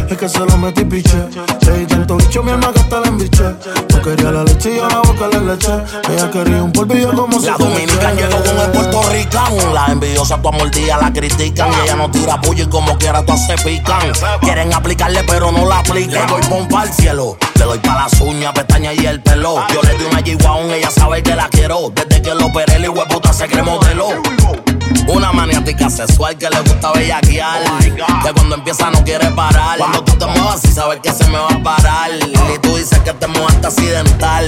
Es 0.09 0.17
que 0.17 0.29
se 0.29 0.39
lo 0.39 0.57
metí 0.57 0.85
piche. 0.85 1.27
Le 1.65 1.79
di 1.79 1.85
tanto 1.85 2.15
bicho 2.15 2.41
mi 2.41 2.51
alma 2.51 2.71
que 2.71 2.79
hasta 2.79 3.01
la 3.01 3.07
embiche. 3.07 3.43
No 3.43 4.01
quería 4.01 4.31
la 4.31 4.45
leche 4.45 4.77
y 4.77 4.79
ahora 4.79 5.01
busca 5.01 5.27
la 5.27 5.39
leche. 5.39 5.71
Ella 6.09 6.31
quería 6.31 6.63
un 6.63 6.71
polvo 6.71 6.95
y 6.95 7.01
yo 7.01 7.13
como 7.13 7.35
La 7.35 7.39
siete 7.41 7.63
dominicana 7.65 8.11
leche. 8.13 8.27
llegó 8.27 8.43
con 8.43 8.59
el 8.59 8.71
puertorricano. 8.71 9.73
La 9.73 9.85
envidiosa 9.87 10.41
tu 10.41 10.51
mordida 10.53 10.97
la 11.01 11.11
critican. 11.11 11.69
Y 11.69 11.83
ella 11.83 11.95
no 11.97 12.09
tira 12.09 12.39
puya 12.39 12.63
y 12.63 12.67
como 12.67 12.97
quiera 12.97 13.25
tú 13.25 13.33
se 13.35 13.55
pican. 13.57 14.13
Quieren 14.39 14.73
aplicarle 14.73 15.21
pero 15.25 15.51
no 15.51 15.67
la 15.67 15.79
aplican. 15.79 16.27
Le 16.27 16.31
doy 16.31 16.41
pompa 16.49 16.83
al 16.83 16.93
cielo. 16.93 17.37
Le 17.55 17.65
doy 17.65 17.79
pa' 17.79 18.03
las 18.03 18.21
uñas, 18.21 18.53
pestañas 18.53 18.95
y 18.95 19.05
el 19.05 19.21
pelo. 19.21 19.55
Yo 19.73 19.81
le 19.81 19.97
doy 19.97 20.07
una 20.11 20.21
G-Wagon, 20.21 20.71
ella 20.71 20.91
sabe 20.91 21.21
que 21.23 21.35
la 21.35 21.49
quiero. 21.49 21.91
Desde 21.93 22.21
que 22.21 22.33
lo 22.33 22.45
operé, 22.45 22.75
el 22.75 22.93
puta 22.93 23.33
se 23.33 23.47
cree 23.47 23.63
modelo. 23.63 24.09
Una 25.07 25.31
maniática 25.31 25.89
sexual 25.89 26.37
que 26.37 26.49
le 26.49 26.59
gusta 26.61 26.91
bellaquear. 26.91 27.61
Que 28.23 28.33
cuando 28.33 28.55
empieza 28.55 28.89
no 28.91 29.03
quiere 29.03 29.29
parar. 29.31 29.77
Cuando 29.77 30.03
tú 30.03 30.13
te 30.13 30.25
muevas 30.25 30.63
y 30.65 30.67
sabes 30.69 30.99
que 31.01 31.11
se 31.11 31.25
me 31.27 31.37
va 31.37 31.49
a 31.49 31.63
parar. 31.63 32.11
Y 32.53 32.59
tú 32.59 32.75
dices 32.75 32.99
que 32.99 33.13
te 33.13 33.27
muevaste 33.27 33.67
accidental. 33.67 34.47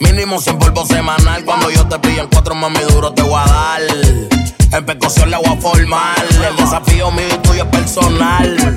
Mínimo 0.00 0.40
100 0.40 0.58
polvo 0.58 0.84
semanal. 0.86 1.44
Cuando 1.44 1.70
yo 1.70 1.86
te 1.86 1.98
pillo 1.98 2.22
en 2.22 2.28
cuatro 2.28 2.54
mami 2.54 2.80
duro 2.90 3.12
te 3.12 3.22
voy 3.22 3.40
a 3.40 3.50
dar. 3.50 3.82
En 4.72 4.86
percusión 4.86 5.30
le 5.30 5.36
voy 5.36 5.46
a 5.46 5.60
formar. 5.60 6.16
El 6.48 6.56
desafío 6.56 7.10
mío 7.10 7.26
y 7.32 7.38
tuyo 7.38 7.64
es 7.64 7.68
personal. 7.68 8.76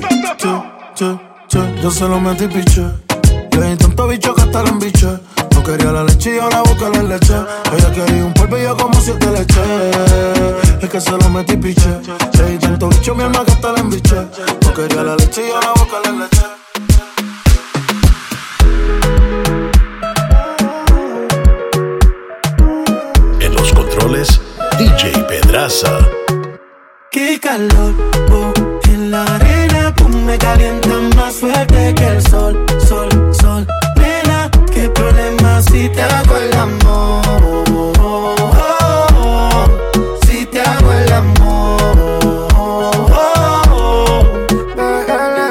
Che, 0.94 1.58
yo 1.82 1.90
se 1.90 2.08
lo 2.08 2.20
metí 2.20 2.46
piche. 2.48 2.82
Tanto 3.96 4.12
bicho 4.12 4.34
que 4.34 4.42
hasta 4.42 4.62
la 4.62 4.68
embiche. 4.68 5.08
No 5.54 5.62
quería 5.62 5.90
la 5.90 6.04
leche 6.04 6.36
y 6.36 6.38
ahora 6.38 6.60
busca 6.60 6.90
la 6.90 7.02
leche. 7.02 7.32
Ella 7.72 7.90
quería 7.92 8.26
un 8.26 8.34
polvo 8.34 8.58
y 8.58 8.62
yo 8.62 8.76
como 8.76 9.00
siete 9.00 9.26
leche. 9.30 9.62
Es 10.82 10.90
que 10.90 11.00
se 11.00 11.12
lo 11.12 11.30
metí 11.30 11.56
piche. 11.56 12.00
Di 12.46 12.58
tanto 12.58 12.88
bicho 12.88 13.14
mi 13.14 13.22
alma 13.22 13.42
que 13.46 13.52
hasta 13.52 13.72
la 13.72 13.80
embiche. 13.80 14.16
No 14.60 14.74
quería 14.74 15.02
la 15.02 15.16
leche 15.16 15.48
y 15.48 15.50
ahora 15.50 15.72
busca 15.76 15.96
la 16.04 16.10
leche. 16.10 16.42
En 23.40 23.54
los 23.54 23.72
controles, 23.72 24.40
DJ 24.78 25.24
Pedraza. 25.26 26.00
Qué 27.10 27.40
calor, 27.40 27.94
oh, 28.30 28.52
en 28.90 29.10
la 29.10 29.24
arena 29.24 29.94
tú 29.94 30.06
me 30.06 30.36
calientas 30.36 31.16
más 31.16 31.36
fuerte 31.36 31.94
que 31.94 32.06
el 32.08 32.22
sol. 32.28 32.66
Si 35.76 35.88
te 35.90 36.02
hago 36.02 36.36
el 36.38 36.54
amor. 36.56 37.22
Si 40.26 40.46
te 40.46 40.60
hago 40.62 40.92
el 40.92 41.12
amor. 41.12 41.76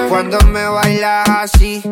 Cuando 0.10 0.40
me 0.48 0.68
bailas 0.68 1.30
así, 1.30 1.84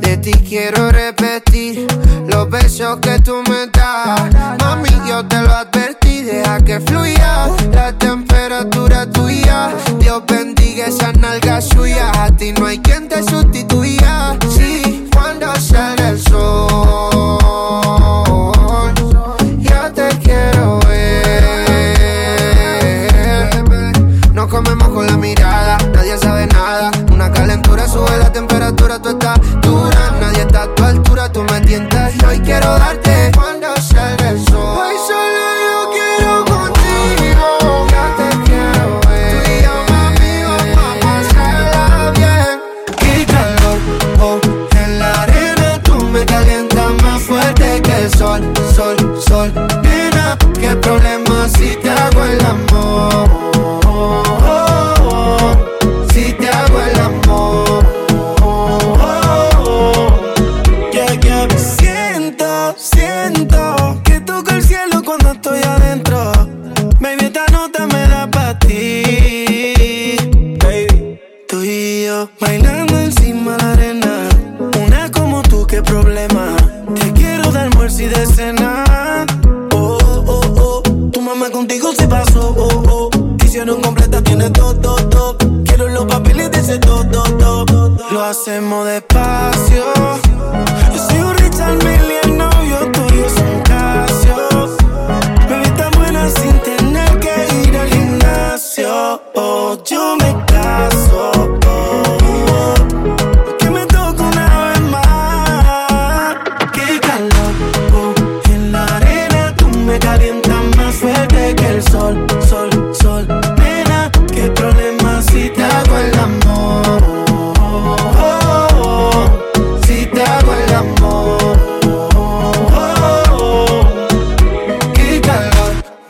de 0.00 0.16
ti 0.18 0.32
quiero 0.48 0.92
repetir 0.92 1.86
los 2.28 2.48
besos 2.48 2.98
que 3.00 3.18
tú 3.18 3.42
me 3.48 3.66
das. 3.72 4.20
Mami, 4.60 4.90
yo 5.08 5.26
te 5.26 5.40
lo 5.42 5.52
advertí, 5.52 6.22
deja 6.22 6.60
que 6.60 6.78
fluya 6.80 7.48
la 7.72 7.92
temperatura 7.92 9.10
tuya. 9.10 9.70
Dios 9.98 10.22
bendiga 10.26 10.86
esa 10.86 11.12
nalga 11.12 11.60
suya. 11.60 12.12
A 12.22 12.30
ti 12.30 12.52
no 12.52 12.66
hay 12.66 12.78
quien 12.78 13.08
te 13.08 13.22
sustituya. 13.24 14.36
Sí, 14.56 15.08
cuando 15.12 15.52
sale 15.56 15.99
hacemos 88.40 88.86
despacio. 88.86 89.59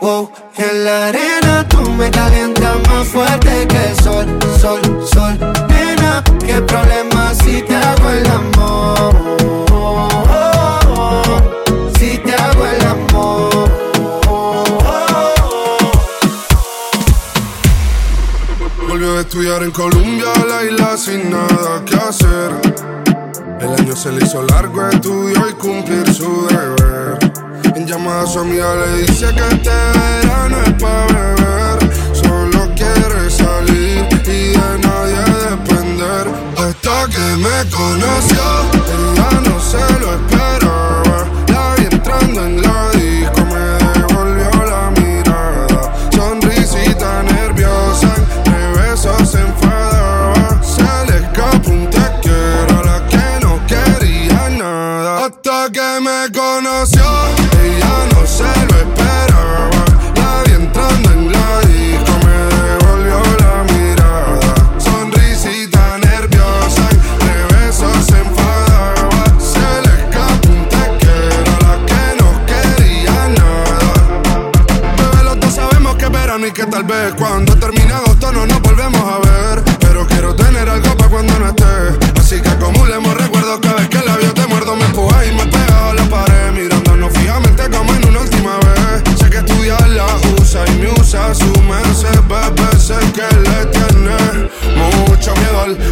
Wow. 0.01 0.29
En 0.57 0.83
la 0.83 1.07
arena 1.07 1.67
tú 1.69 1.81
me 1.91 2.09
calientas 2.11 2.75
más 2.89 3.07
fuerte 3.07 3.67
que 3.67 3.89
el 3.89 3.95
sol, 4.03 4.25
sol, 4.59 4.81
sol. 5.13 5.37
Nena, 5.69 6.23
qué 6.45 6.61
problema 6.61 7.33
si 7.35 7.61
te 7.61 7.75
hago 7.75 8.09
el 8.09 8.27
amor. 8.27 9.37
Si 11.97 12.17
te 12.17 12.33
hago 12.33 12.65
el 12.65 12.81
amor. 12.85 13.71
Volvió 18.87 19.17
a 19.17 19.21
estudiar 19.21 19.63
en 19.63 19.71
Colombia, 19.71 20.27
la 20.47 20.63
isla 20.63 20.97
sin 20.97 21.29
nada 21.29 21.85
que 21.85 21.95
hacer. 21.95 22.51
El 23.61 23.69
año 23.79 23.95
se 23.95 24.11
le 24.11 24.25
hizo 24.25 24.43
largo, 24.43 24.89
estudió 24.89 25.47
y 25.47 25.53
cumplir 25.53 26.13
su 26.13 26.47
deber. 26.47 27.20
En 27.81 27.87
llamada 27.87 28.21
a 28.21 28.27
su 28.27 28.37
amiga 28.37 28.75
le 28.75 29.01
dice 29.01 29.33
que 29.33 29.55
este 29.55 29.71
verano 29.71 30.57
es 30.63 30.73
para 30.73 31.33
beber. 31.33 31.79
Solo 32.13 32.69
quiere 32.75 33.27
salir 33.31 34.07
y 34.11 34.51
de 34.51 34.77
nadie 34.83 35.23
depender. 35.49 36.27
Hasta 36.57 37.07
que 37.09 37.37
me 37.37 37.69
conoció, 37.71 38.43
ella 38.85 39.41
no 39.45 39.59
se 39.59 39.99
lo 39.99 40.13
esperaba. 40.13 40.40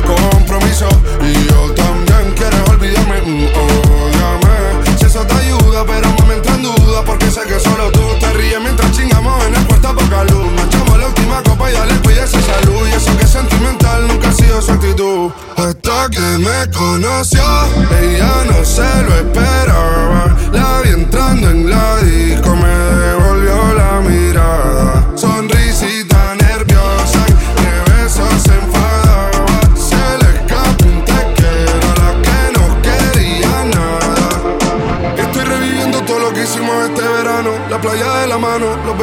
Compromiso. 0.05 0.87
Y 1.21 1.47
yo 1.47 1.73
también 1.73 2.33
quiero 2.35 2.57
olvidarme, 2.71 3.21
mm, 3.21 3.45
ódiame. 3.45 4.97
Si 4.97 5.05
eso 5.05 5.25
te 5.25 5.33
ayuda, 5.35 5.85
pero 5.85 6.07
no 6.17 6.25
me 6.25 6.35
entra 6.35 6.55
en 6.55 6.63
duda. 6.63 7.03
Porque 7.05 7.29
sé 7.31 7.41
que 7.47 7.59
solo 7.59 7.91
tú 7.91 8.01
te 8.19 8.31
ríes 8.33 8.59
mientras 8.61 8.91
chingamos 8.91 9.43
en 9.45 9.55
el 9.55 9.65
cuarto 9.67 9.95
poca 9.95 10.23
luz. 10.25 10.51
Nos 10.53 10.65
echamos 10.65 10.97
la 10.99 11.07
última 11.07 11.43
copa 11.43 11.69
y 11.69 11.73
ya 11.73 11.85
le 11.85 11.95
pide 11.95 12.23
esa 12.23 12.41
salud. 12.41 12.87
Y 12.87 12.93
eso 12.93 13.17
que 13.17 13.23
es 13.23 13.29
sentimental 13.29 14.07
nunca 14.07 14.29
ha 14.29 14.33
sido 14.33 14.61
su 14.61 14.71
actitud. 14.71 15.31
Hasta 15.57 16.09
que 16.09 16.37
me 16.39 16.71
conoció, 16.71 17.43
ella 18.01 18.43
no 18.45 18.63
se 18.63 18.89
lo 19.03 19.15
esperaba. 19.15 20.35
La 20.53 20.81
vi 20.81 20.89
entrando 20.89 21.49
en 21.49 21.69
la 21.69 21.95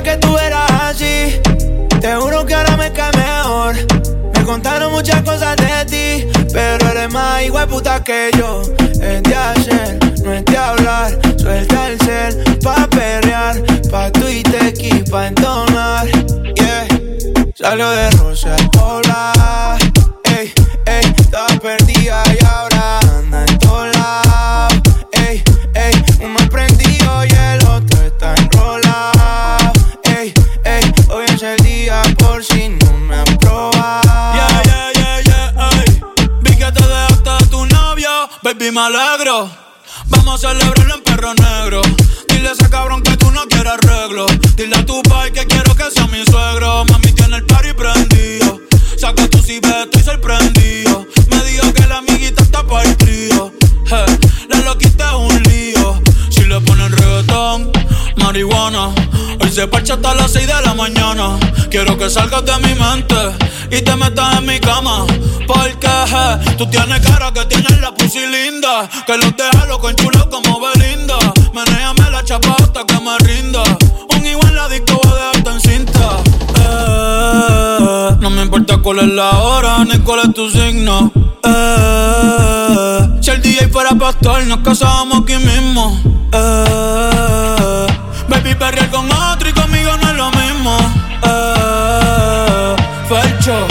Que 0.00 0.16
tú 0.16 0.38
eras 0.38 0.70
así. 0.70 1.40
Te 2.00 2.14
juro 2.14 2.46
que 2.46 2.54
ahora 2.54 2.76
me 2.76 2.92
cae 2.92 3.10
mejor. 3.16 3.74
Me 4.34 4.44
contaron 4.44 4.92
muchas 4.92 5.22
cosas 5.22 5.56
de 5.56 5.84
ti, 5.84 6.28
pero 6.52 6.88
eres 6.88 7.12
más 7.12 7.42
igual 7.42 7.68
puta 7.68 8.02
que 8.02 8.30
yo. 8.38 8.62
Es 8.78 9.22
de 9.22 9.34
hacer, 9.34 9.98
no 10.24 10.32
es 10.32 10.44
de 10.44 10.56
hablar. 10.56 11.18
Suelta 11.36 11.88
el 11.88 11.98
cel 12.00 12.58
pa' 12.62 12.86
perrear, 12.88 13.62
pa' 13.90 14.10
Twitter 14.12 14.72
y 14.78 15.02
pa' 15.10 15.26
entonar. 15.26 16.06
Yeah, 16.54 16.86
salió 17.54 17.90
de 17.90 18.10
Rosa 18.12 18.56
Hola, 18.80 19.32
baby, 38.62 38.74
me 38.74 38.80
alegro. 38.80 39.50
Vamos 40.06 40.44
a 40.44 40.48
celebrarlo 40.48 40.94
en 40.94 41.02
perro 41.02 41.34
negro. 41.34 41.82
Dile 42.28 42.48
a 42.48 42.52
ese 42.52 42.68
cabrón 42.70 43.02
que 43.02 43.16
tú 43.16 43.30
no 43.30 43.42
quieres 43.48 43.72
arreglo. 43.72 44.26
Dile 44.56 44.76
a 44.76 44.86
tu 44.86 45.02
pai 45.02 45.32
que 45.32 45.46
quiero 45.46 45.74
que 45.74 45.90
sea 45.90 46.06
mi 46.06 46.24
suegro. 46.24 46.84
Mami 46.86 47.12
tiene 47.12 47.36
el 47.36 47.44
party 47.44 47.72
prendido. 47.72 48.60
Saca 48.96 49.28
tu 49.28 49.38
ciber, 49.38 49.84
estoy 49.84 50.02
sorprendido. 50.02 51.06
Me 51.30 51.44
dijo 51.44 51.72
que 51.72 51.86
la 51.86 51.98
amiguita 51.98 52.42
está 52.42 52.64
para 52.64 52.88
el 52.88 52.96
trío. 52.96 53.52
Je, 53.86 54.46
la 54.48 54.60
loquita 54.64 55.08
es 55.08 55.14
un 55.14 55.42
lío. 55.42 56.02
Le 56.52 56.60
ponen 56.60 56.92
reggaetón, 56.92 57.72
marihuana. 58.16 58.90
Hoy 59.40 59.50
se 59.50 59.66
parcha 59.68 59.94
hasta 59.94 60.14
las 60.14 60.32
6 60.32 60.46
de 60.46 60.62
la 60.62 60.74
mañana. 60.74 61.38
Quiero 61.70 61.96
que 61.96 62.10
salgas 62.10 62.44
de 62.44 62.52
mi 62.58 62.74
mente 62.74 63.16
y 63.70 63.80
te 63.80 63.96
metas 63.96 64.36
en 64.36 64.44
mi 64.44 64.60
cama. 64.60 65.06
Porque 65.46 65.88
je, 65.88 66.56
tú 66.58 66.66
tienes 66.66 67.00
cara 67.06 67.32
que 67.32 67.46
tienes 67.46 67.80
la 67.80 67.94
pussy 67.94 68.26
linda. 68.26 68.86
Que 69.06 69.16
los 69.16 69.34
deja 69.34 69.64
loco 69.64 69.88
en 69.88 69.96
chulo 69.96 70.28
como 70.28 70.60
Belinda. 70.60 71.16
Menéame 71.54 72.10
la 72.10 72.22
chapa 72.22 72.54
hasta 72.58 72.84
que 72.84 73.00
me 73.00 73.16
rinda. 73.20 73.62
Un 74.14 74.26
igual 74.26 74.54
la 74.54 74.68
disco 74.68 75.00
va 75.06 75.10
a 75.10 75.14
dejarte 75.14 75.50
en 75.52 75.60
cinta. 75.62 76.31
No 78.22 78.30
me 78.30 78.42
importa 78.42 78.78
cuál 78.78 79.00
es 79.00 79.08
la 79.08 79.30
hora 79.40 79.84
ni 79.84 79.98
cuál 79.98 80.20
es 80.20 80.32
tu 80.32 80.48
signo. 80.48 81.10
Eh, 81.42 83.18
si 83.20 83.30
el 83.32 83.42
DJ 83.42 83.66
fuera 83.66 83.96
pastor, 83.96 84.46
nos 84.46 84.58
casábamos 84.58 85.22
aquí 85.22 85.34
mismo. 85.38 86.00
Eh, 86.30 87.86
baby, 88.28 88.54
perrear 88.54 88.90
con 88.90 89.10
otro 89.10 89.48
y 89.48 89.52
conmigo 89.52 89.90
no 90.00 90.08
es 90.08 90.16
lo 90.16 90.30
mismo. 90.30 90.76
Eh, 91.24 92.76
Felcho, 93.08 93.66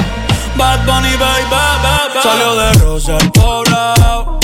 Bad 0.57 0.85
Bunny, 0.85 1.15
baby, 1.15 1.45
baby. 1.49 2.19
Salió 2.21 2.53
de 2.55 2.73
Rosa 2.73 3.17
el 3.19 3.31
poblado. 3.31 4.40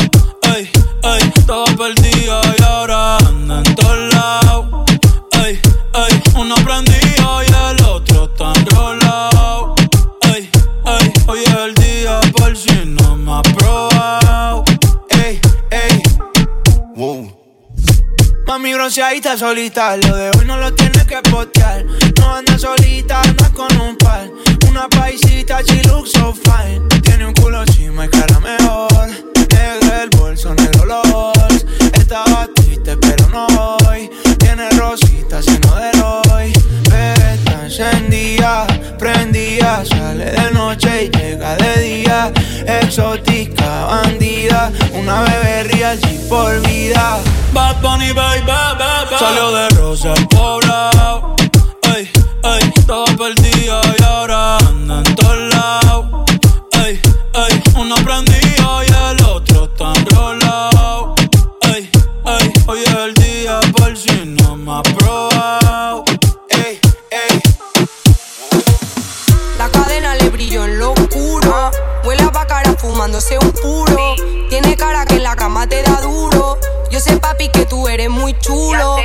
bronceadita 18.77 19.35
solita. 19.35 19.97
Lo 19.97 20.15
de 20.15 20.29
hoy 20.37 20.45
no 20.45 20.57
lo 20.57 20.71
tienes 20.73 21.03
que 21.05 21.17
postear. 21.29 21.83
No 22.19 22.35
anda 22.35 22.57
solita, 22.59 23.21
anda 23.21 23.49
con 23.49 23.75
un 23.81 23.97
par. 23.97 24.29
Una 24.69 24.87
paisita, 24.87 25.61
she 25.63 25.81
looks 25.83 26.11
fine. 26.45 26.87
Tiene 27.01 27.25
un 27.25 27.33
culo 27.33 27.65
chima 27.65 28.05
y 28.05 28.09
cara 28.09 28.39
mejor. 28.39 29.07
Negra 29.49 30.03
el 30.03 30.09
bolso, 30.11 30.53
negro 30.53 30.85
los. 30.85 31.65
Estaba 31.93 32.47
triste, 32.55 32.95
pero 32.97 33.27
no 33.29 33.47
hoy. 33.87 34.09
Tiene 34.37 34.69
rosita, 34.71 35.41
seno 35.41 35.75
de 35.75 36.01
hoy. 36.01 36.53
Bebé 36.89 37.39
tan 37.45 37.65
encendida, 37.65 38.67
prendida. 38.99 39.83
Sale 39.85 40.25
de 40.25 40.51
noche 40.51 41.05
y 41.05 41.17
llega 41.17 41.55
de 41.55 41.81
día. 41.81 42.31
Exótica, 42.81 43.85
bandida. 43.85 44.71
Una 44.93 45.21
bebé 45.21 45.63
real, 45.63 45.99
por 46.29 46.61
vida 46.67 47.19
Bad 47.57 47.81
baby. 47.81 49.17
Salió 49.17 49.51
de 49.51 49.69
rosa 49.69 50.13
el 50.13 50.27
poblado. 50.27 51.35
Ey, 51.95 52.07
ey, 52.43 52.73
estaba 52.75 53.05
perdido 53.05 53.81
y 53.97 54.03
ahora 54.03 54.57
anda 54.57 54.99
en 54.99 55.15
todos 55.15 55.37
lados. 55.55 56.05
Ey, 56.85 57.01
ey, 57.33 57.63
uno 57.75 57.95
prendido 57.95 58.83
y 58.83 59.11
el 59.11 59.25
otro 59.25 59.69
tan 59.69 60.05
rolado. 60.05 61.15
Ey, 61.73 61.89
ey, 62.25 62.53
hoy 62.67 62.79
es 62.85 62.93
el 62.93 63.13
día 63.15 63.59
por 63.75 63.97
si 63.97 64.23
no 64.23 64.55
me 64.55 64.73
ha 64.73 64.83
probado. 64.83 66.03
Ey, 66.49 66.79
ey. 67.09 67.41
La 69.57 69.67
cadena 69.69 70.13
le 70.13 70.29
brilló 70.29 70.65
en 70.65 70.77
lo 70.77 70.91
oscuro. 70.91 71.71
Huele 72.03 72.21
a 72.21 72.29
bacara 72.29 72.75
fumándose 72.77 73.39
un 73.39 73.51
puro. 73.51 74.15
Tiene 74.47 74.77
cara 74.77 75.07
que 75.07 75.15
en 75.15 75.23
la 75.23 75.35
cama 75.35 75.65
te 75.67 75.81
da 75.81 76.01
duro 76.01 76.59
yo 76.89 76.99
sé, 76.99 77.17
papi, 77.17 77.49
que 77.49 77.65
tú 77.65 77.87
eres 77.87 78.09
muy 78.09 78.37
chulo. 78.39 78.97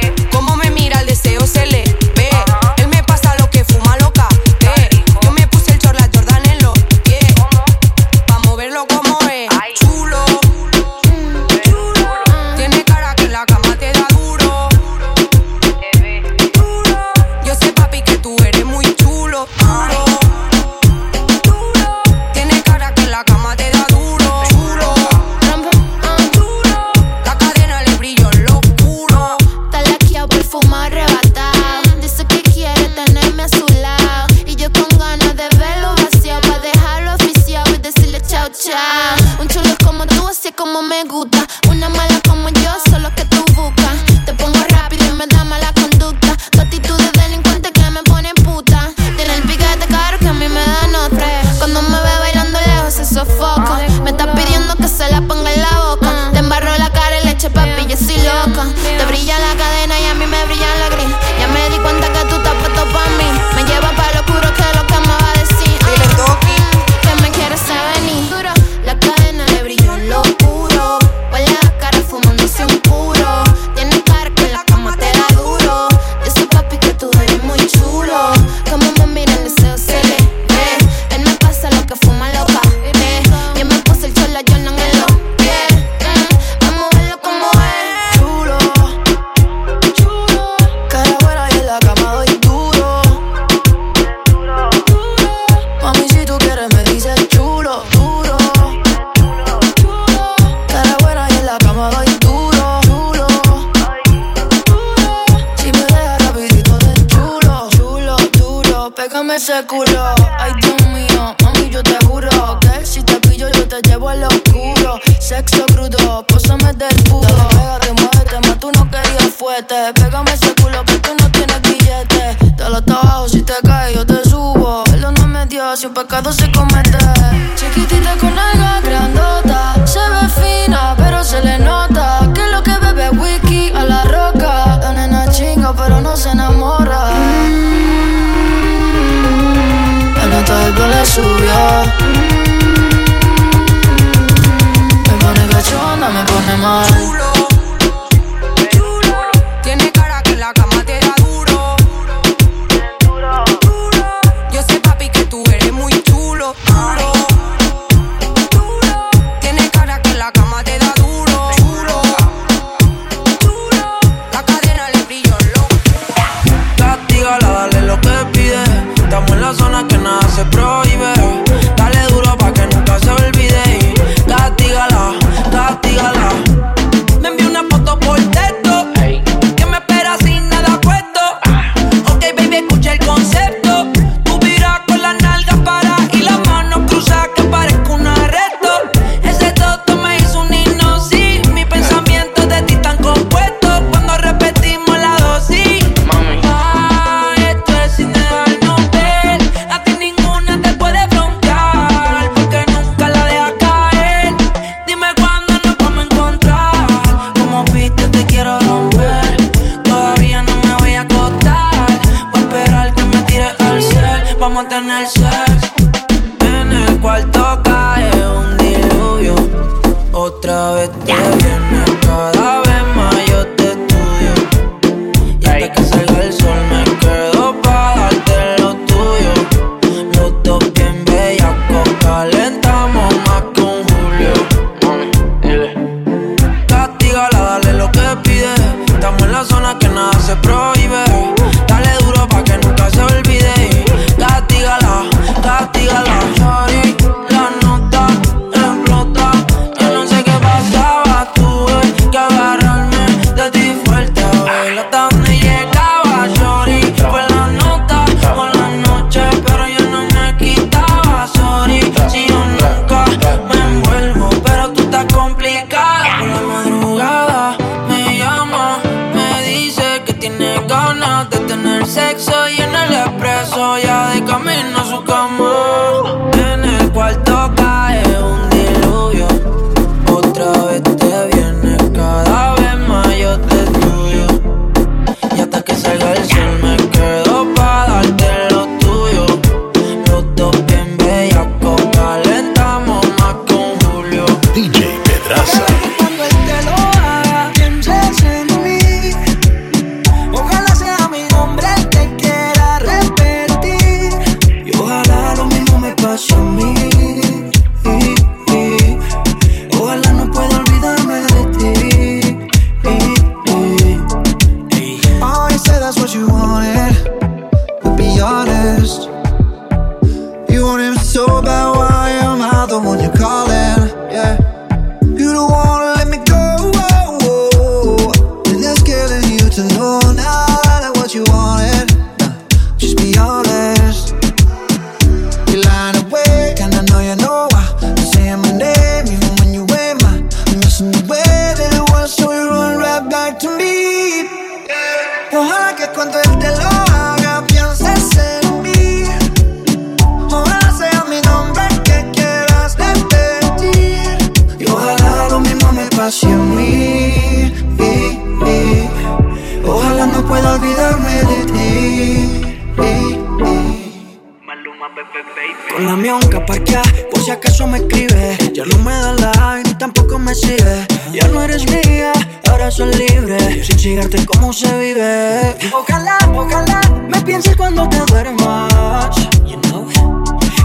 Háblame 365.82 366.12
un 366.12 366.20
parquea, 366.46 366.80
por 367.10 367.20
si 367.24 367.32
acaso 367.32 367.66
me 367.66 367.78
escribe. 367.78 368.38
Ya 368.54 368.64
no 368.64 368.78
me 368.84 368.92
da 368.92 369.14
like, 369.14 369.68
ni 369.68 369.74
tampoco 369.74 370.16
me 370.16 370.32
sigue. 370.32 370.86
Ya 371.12 371.26
no 371.26 371.42
eres 371.42 371.68
mía, 371.68 372.12
ahora 372.48 372.70
soy 372.70 372.94
libre. 372.94 373.64
Sin 373.64 373.76
chingarte 373.76 374.24
cómo 374.24 374.52
se 374.52 374.72
vive. 374.78 375.56
Ojalá, 375.74 376.18
ojalá, 376.36 376.80
me 377.08 377.20
pienses 377.22 377.56
cuando 377.56 377.88
te 377.88 377.98
duermas. 378.12 379.12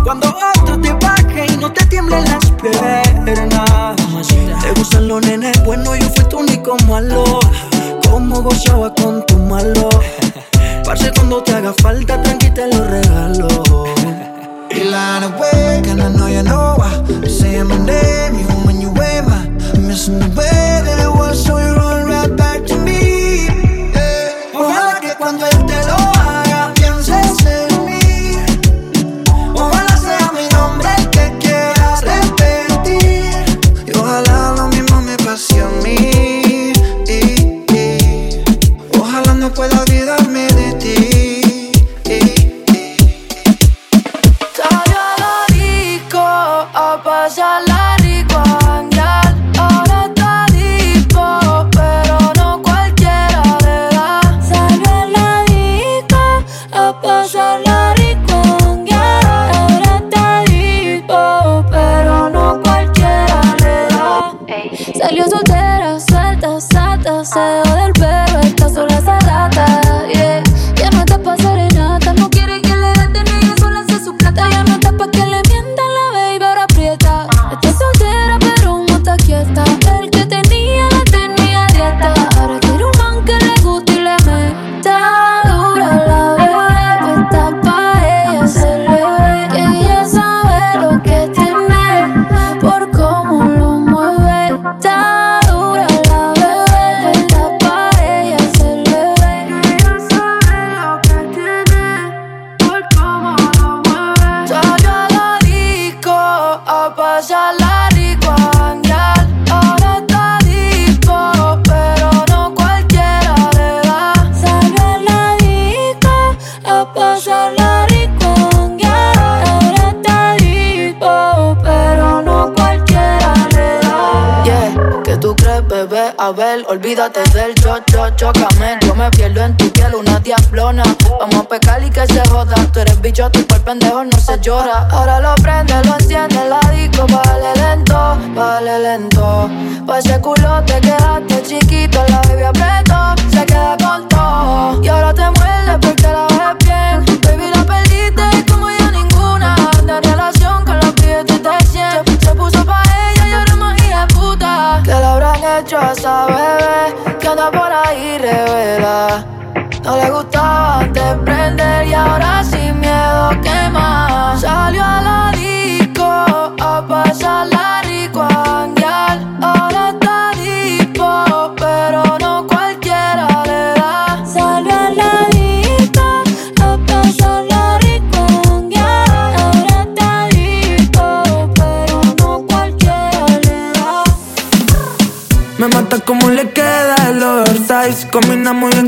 Cuando 0.04 0.38
otro 0.56 0.80
te 0.80 0.94
baje 0.94 1.48
y 1.52 1.58
no 1.58 1.74
te 1.74 1.84
tiemblen 1.88 2.24
las 2.24 2.52
piernas. 2.62 3.96
Te 4.62 4.72
gustan 4.74 5.08
los 5.08 5.26
nenes 5.26 5.64
Bueno, 5.64 5.96
yo 5.96 6.08
fui 6.10 6.26
tu 6.26 6.38
único 6.38 6.78
malo. 6.88 7.24
Como 8.08 8.44
gozaba 8.44 8.94
con 8.94 9.26
tu 9.26 9.36
malo. 9.36 9.90
Parce, 10.86 11.12
cuando 11.16 11.42
te 11.42 11.54
haga 11.56 11.74
falta, 11.82 12.22
tranqui 12.22 12.52
te 12.52 12.68
lo 12.68 12.84
regalo. 12.86 13.97
You're 14.78 14.92
lying 14.92 15.24
awake 15.24 15.88
and 15.88 16.00
I 16.04 16.10
know 16.16 16.28
you 16.28 16.44
know 16.44 16.76
why. 16.78 17.04
You're 17.10 17.30
saying 17.30 17.68
my 17.68 17.78
name 17.84 18.36
even 18.36 18.58
when 18.68 18.80
you 18.80 18.90
ain't 18.90 19.26
mine 19.28 19.58
I'm 19.74 19.88
missing 19.88 20.20
the 20.20 20.30
way 20.30 20.82
that 20.86 21.00
it 21.04 21.10
was 21.10 21.44
so 21.44 21.58
you 21.58 21.74
run 21.76 22.06
right 22.06 22.38
back 22.38 22.57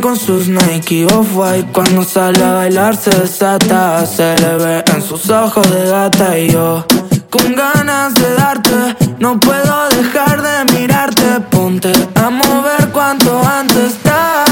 con 0.10 0.18
sus 0.18 0.48
Nike 0.48 1.06
Off-White 1.06 1.72
Cuando 1.72 2.04
sale 2.04 2.44
a 2.44 2.54
bailar 2.54 2.96
se 2.96 3.12
desata 3.12 4.04
Se 4.08 4.36
le 4.40 4.56
ve 4.56 4.84
en 4.92 5.04
sus 5.04 5.30
ojos 5.30 5.70
de 5.70 5.88
gata. 5.88 6.36
Y 6.36 6.52
yo 6.52 6.84
con 7.30 7.54
ganas 7.54 8.16
de 8.16 8.34
darte 8.34 8.96
No 9.20 9.40
puedo 9.40 9.90
dejar 9.90 10.42
de 10.42 10.74
mirarte. 10.74 11.40
Ponte 11.52 11.92
a 12.16 12.30
mover 12.32 12.90
cuanto 12.92 13.40
antes 13.48 13.94
Estás 13.94 14.50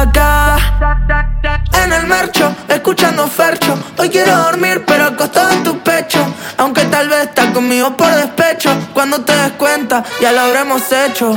acá. 0.00 0.56
En 1.84 1.92
el 1.92 2.06
mercho, 2.06 2.54
escuchando 2.68 3.26
fercho. 3.26 3.78
Hoy 3.98 4.08
quiero 4.08 4.34
dormir 4.44 4.82
pero 4.86 5.08
acostado 5.08 5.50
en 5.50 5.62
tu 5.62 5.78
pecho. 5.80 6.20
Aunque 6.56 6.86
tal 6.86 7.10
vez 7.10 7.24
estás 7.24 7.50
conmigo 7.50 7.94
por 7.98 8.10
despecho. 8.14 8.70
Cuando 8.94 9.20
te 9.20 9.36
des 9.36 9.52
cuenta 9.52 10.02
ya 10.22 10.32
lo 10.32 10.40
habremos 10.40 10.90
hecho 10.90 11.36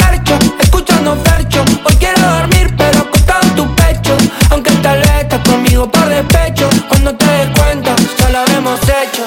En 0.00 0.60
escuchando 0.60 1.16
Fercho. 1.24 1.64
Hoy 1.84 1.94
quiero 1.98 2.20
dormir, 2.20 2.74
pero 2.76 3.00
acostado 3.00 3.40
en 3.42 3.54
tu 3.54 3.74
pecho. 3.76 4.16
Aunque 4.50 4.70
tal 4.82 4.98
vez 4.98 5.22
estás 5.22 5.40
conmigo 5.48 5.90
por 5.90 6.06
despecho. 6.08 6.68
Cuando 6.88 7.14
te 7.14 7.24
des 7.24 7.48
cuenta, 7.58 7.96
ya 8.18 8.28
lo 8.30 8.38
habremos 8.38 8.80
hecho. 8.82 9.24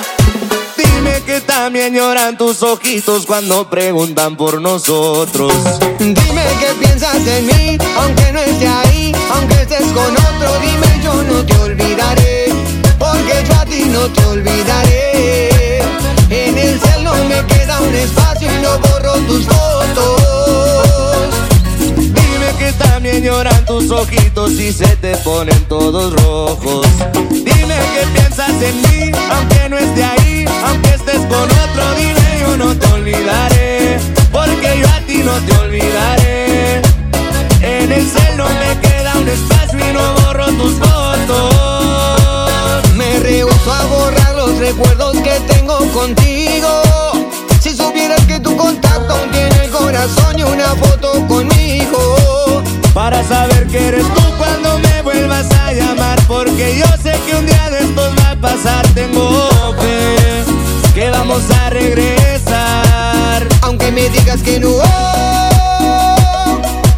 Dime 0.78 1.22
que 1.26 1.42
también 1.42 1.94
lloran 1.94 2.38
tus 2.38 2.62
ojitos 2.62 3.26
cuando 3.26 3.70
preguntan 3.70 4.36
por 4.36 4.62
nosotros. 4.62 5.54
Dime 6.00 6.46
qué 6.60 6.74
piensas 6.80 7.24
de 7.26 7.42
mí, 7.42 7.78
aunque 7.98 8.32
no 8.32 8.40
esté 8.40 8.68
ahí, 8.68 9.12
aunque 9.34 9.62
estés 9.62 9.86
con 9.92 10.12
otro, 10.12 10.60
dime 10.62 11.02
yo 11.04 11.14
no 11.24 11.46
te 11.46 11.58
olvidaré, 11.58 12.46
porque 13.00 13.44
yo 13.48 13.56
a 13.60 13.66
ti 13.66 13.86
no 13.86 14.08
te 14.08 14.26
olvidaré. 14.26 15.11
Tus 23.80 23.90
ojitos 23.90 24.52
y 24.60 24.74
se 24.74 24.98
te 24.98 25.16
ponen 25.18 25.58
todos 25.70 26.14
rojos. 26.24 26.86
Dime 27.30 27.78
qué 27.94 28.06
piensas 28.14 28.50
en 28.62 28.82
mí, 28.82 29.12
aunque 29.32 29.70
no 29.70 29.78
esté 29.78 30.04
ahí, 30.04 30.46
aunque 30.66 30.90
estés 30.90 31.20
con 31.20 31.50
otro, 31.64 31.96
dime 31.96 32.40
yo 32.42 32.58
no 32.58 32.76
te 32.76 32.86
olvidaré, 32.88 33.98
porque 34.30 34.78
yo 34.78 34.88
a 34.90 35.00
ti 35.08 35.24
no 35.24 35.32
te 35.46 35.58
olvidaré. 35.58 36.82
En 37.62 37.92
el 37.94 38.06
cel 38.06 38.36
no 38.36 38.46
me 38.46 38.78
queda 38.82 39.14
un 39.18 39.30
espacio 39.30 39.80
y 39.80 39.94
no 39.94 40.16
borro 40.16 40.48
tus 40.48 40.74
fotos. 40.74 41.46
Me 42.96 43.20
rehuso 43.20 43.72
a 43.72 43.86
borrar 43.86 44.36
los 44.36 44.58
recuerdos 44.58 45.16
que 45.18 45.40
tengo 45.48 45.78
contigo. 45.94 46.82
Si 47.62 47.70
supieras 47.74 48.26
que 48.26 48.40
tu 48.42 48.58
contacto 48.58 48.91
aún 49.12 49.30
tiene 49.32 49.66
el 49.66 49.70
corazón 49.70 50.40
y 50.40 50.44
una 50.44 50.76
foto 50.76 51.28
conmigo. 51.28 52.64
Para 52.94 53.24
saber 53.24 53.68
que 53.68 53.88
eres 53.88 54.06
tú 54.14 54.22
cuando 54.38 54.78
me 54.80 55.02
vuelvas 55.02 55.50
a 55.54 55.72
llamar 55.72 56.20
Porque 56.28 56.78
yo 56.78 56.86
sé 57.02 57.18
que 57.26 57.36
un 57.38 57.46
día 57.46 57.70
de 57.70 57.80
estos 57.86 58.12
va 58.20 58.32
a 58.32 58.36
pasar. 58.36 58.86
Tengo 58.90 59.50
fe 59.80 60.44
que 60.94 61.10
vamos 61.10 61.44
a 61.50 61.70
regresar. 61.70 63.48
Aunque 63.62 63.92
me 63.92 64.10
digas 64.10 64.42
que 64.42 64.60
no 64.60 64.70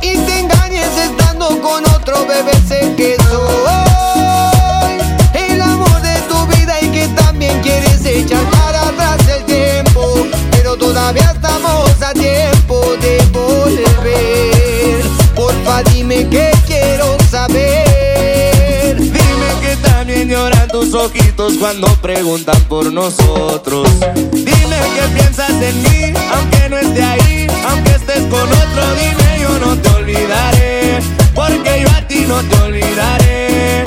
Y 0.01 0.18
te 0.18 0.39
engañes 0.39 0.97
estando 0.97 1.61
con 1.61 1.86
otro 1.86 2.26
bebé 2.26 2.53
Sé 2.68 2.93
que 2.97 3.16
soy 3.30 4.97
El 5.34 5.61
amor 5.61 6.01
de 6.01 6.16
tu 6.22 6.47
vida 6.47 6.82
y 6.82 6.88
que 6.89 7.07
también 7.09 7.61
quieres 7.61 8.03
echar 8.05 8.43
para 8.49 8.82
atrás 8.89 9.20
el 9.28 9.43
tiempo. 9.45 10.28
Pero 10.51 10.76
todavía 10.76 11.32
estamos 11.36 11.93
tiempo 12.14 12.82
de 13.01 13.18
volver. 13.32 15.03
Porfa 15.36 15.84
dime 15.91 16.28
que 16.30 16.51
quiero 16.66 17.18
saber. 17.30 18.95
Dime 18.97 19.49
que 19.61 19.76
también 19.82 20.30
lloran 20.30 20.68
tus 20.70 20.93
ojitos 20.93 21.55
cuando 21.59 21.88
preguntan 22.01 22.59
por 22.70 22.89
nosotros. 22.91 23.89
Dime 24.32 24.78
qué 24.95 25.07
piensas 25.14 25.49
en 25.49 25.84
mí, 25.84 26.14
aunque 26.34 26.70
no 26.70 26.78
esté 26.78 27.03
ahí 27.03 27.47
Aunque 27.70 27.91
estés 27.91 28.22
con 28.30 28.41
otro, 28.41 28.95
dime 28.95 29.39
yo 29.41 29.59
no 29.59 29.76
te 29.78 29.89
olvidaré 29.89 30.99
Porque 31.34 31.82
yo 31.82 31.89
a 31.89 32.01
ti 32.07 32.26
no 32.28 32.39
te 32.41 32.55
olvidaré. 32.61 33.84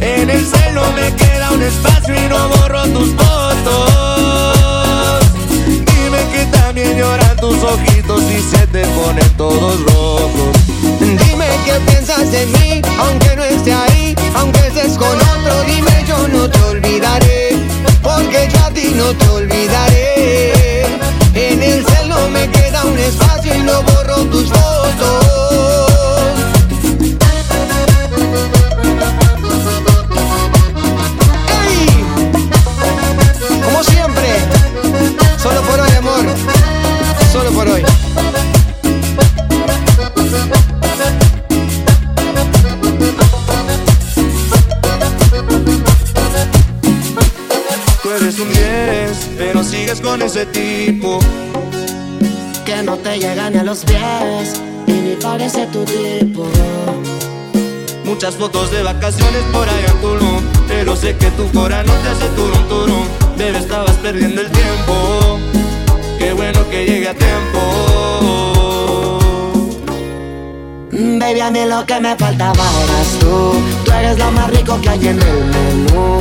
En 0.00 0.30
el 0.30 0.46
celo 0.46 0.82
me 0.92 1.12
queda 1.16 1.50
un 1.50 1.62
espacio 1.62 2.14
y 2.14 2.28
no 2.28 2.48
borro 2.48 2.82
tus 2.88 3.10
fotos. 3.14 5.20
Dime 5.66 6.18
que 6.32 6.44
también 6.56 6.96
lloran 6.98 7.27
tus 7.40 7.62
ojitos 7.62 8.22
y 8.30 8.40
se 8.40 8.66
te 8.68 8.84
ponen 8.86 9.28
todos 9.36 9.80
rojos 9.92 10.56
Dime 11.00 11.46
qué 11.64 11.74
piensas 11.86 12.30
de 12.30 12.46
mí, 12.46 12.82
aunque 12.98 13.36
no 13.36 13.44
esté 13.44 13.72
ahí, 13.72 14.14
aunque 14.34 14.66
estés 14.66 14.96
con 14.96 15.16
otro, 15.16 15.62
dime 15.64 16.04
yo 16.06 16.28
no 16.28 16.48
te 16.48 16.60
olvidaré, 16.62 17.56
porque 18.02 18.48
yo 18.52 18.64
a 18.64 18.70
ti 18.70 18.92
no 18.94 19.12
te 19.14 19.28
olvidaré. 19.28 20.84
En 21.34 21.62
el 21.62 21.84
cel 21.86 22.08
no 22.08 22.28
me 22.30 22.48
queda 22.50 22.84
un 22.84 22.98
espacio 22.98 23.54
y 23.54 23.62
no 23.62 23.82
borro 23.82 24.24
tus 24.26 24.48
fotos. 24.48 25.87
Pero 49.38 49.62
sigues 49.62 50.00
con 50.00 50.20
ese 50.20 50.44
tipo 50.46 51.20
Que 52.64 52.82
no 52.82 52.96
te 52.96 53.18
llega 53.18 53.48
ni 53.48 53.58
a 53.58 53.62
los 53.62 53.84
pies 53.84 54.60
y 54.86 54.92
ni 54.92 55.16
parece 55.16 55.66
tu 55.66 55.84
tipo. 55.84 56.46
Muchas 58.04 58.34
fotos 58.36 58.70
de 58.70 58.82
vacaciones 58.82 59.42
por 59.52 59.68
allá 59.68 59.86
en 59.86 60.00
Tulum 60.00 60.42
Pero 60.66 60.96
sé 60.96 61.14
que 61.16 61.30
tu 61.32 61.46
cora 61.52 61.82
no 61.82 61.92
te 61.92 62.08
hace 62.08 62.26
turum 62.28 62.68
turum 62.68 63.04
Bebé, 63.36 63.58
estabas 63.58 63.96
perdiendo 63.96 64.40
el 64.40 64.50
tiempo 64.50 65.38
Qué 66.18 66.32
bueno 66.32 66.66
que 66.70 66.86
llegue 66.86 67.08
a 67.08 67.14
tiempo 67.14 68.38
Baby, 70.90 71.40
a 71.40 71.50
mí 71.50 71.64
lo 71.66 71.84
que 71.84 72.00
me 72.00 72.16
faltaba 72.16 72.64
eras 72.82 73.18
tú. 73.20 73.52
Tú 73.84 73.92
eres 73.92 74.18
lo 74.18 74.32
más 74.32 74.50
rico 74.50 74.80
que 74.80 74.88
hay 74.88 75.08
en 75.08 75.20
el 75.20 75.44
menú. 75.44 76.20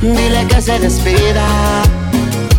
Dile 0.00 0.46
que 0.48 0.60
se 0.60 0.78
despida, 0.78 1.46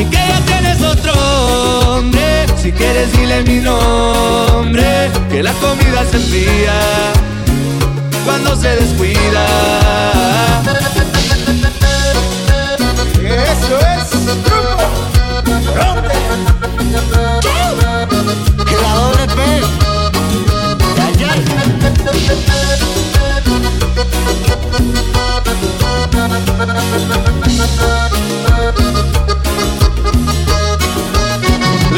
Y 0.00 0.04
que 0.04 0.16
ya 0.16 0.40
tienes 0.46 0.80
otro 0.80 1.12
hombre 1.96 2.46
Si 2.62 2.70
quieres 2.70 3.12
dile 3.12 3.42
mi 3.42 3.58
nombre 3.58 5.10
Que 5.28 5.42
la 5.42 5.52
comida 5.54 6.04
se 6.08 6.16
enfría 6.16 6.80
Cuando 8.24 8.54
se 8.54 8.68
descuida 8.76 9.46
Eso 13.28 13.78
es 13.78 14.08
truco. 14.42 14.76
Rompe. 15.76 16.14
La 18.80 18.94
doble 18.94 19.26
P. 19.26 19.38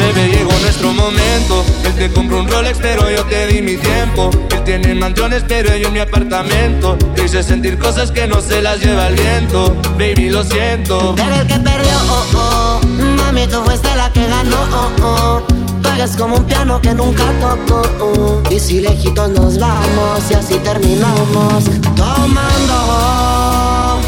Bebé, 0.01 0.29
llegó 0.29 0.51
nuestro 0.59 0.91
momento 0.93 1.63
Él 1.85 1.93
te 1.93 2.09
compró 2.11 2.39
un 2.39 2.47
Rolex 2.47 2.79
pero 2.81 3.09
yo 3.11 3.23
te 3.25 3.45
di 3.47 3.61
mi 3.61 3.77
tiempo 3.77 4.29
Él 4.51 4.63
tiene 4.63 4.95
mansiones 4.95 5.43
pero 5.47 5.75
yo 5.75 5.87
en 5.87 5.93
mi 5.93 5.99
apartamento 5.99 6.97
Te 7.15 7.25
hice 7.25 7.43
sentir 7.43 7.77
cosas 7.77 8.11
que 8.11 8.27
no 8.27 8.41
se 8.41 8.61
las 8.61 8.79
lleva 8.79 9.07
el 9.07 9.15
viento 9.15 9.75
Baby, 9.97 10.29
lo 10.29 10.43
siento 10.43 11.13
Pero 11.15 11.35
el 11.35 11.47
que 11.47 11.59
perdió, 11.59 11.97
oh, 12.09 12.25
oh. 12.35 12.79
Mami, 13.17 13.47
tú 13.47 13.61
fuiste 13.63 13.95
la 13.95 14.11
que 14.11 14.25
ganó, 14.27 14.57
oh, 14.73 14.91
oh. 15.03 15.41
Eres 15.93 16.15
como 16.15 16.37
un 16.37 16.45
piano 16.45 16.81
que 16.81 16.93
nunca 16.93 17.23
tocó. 17.39 17.81
oh. 17.99 18.41
Y 18.49 18.59
si 18.59 18.79
lejitos 18.81 19.29
nos 19.29 19.59
vamos 19.59 20.31
y 20.31 20.33
así 20.33 20.55
terminamos. 20.55 21.65
Tomando, 21.95 23.99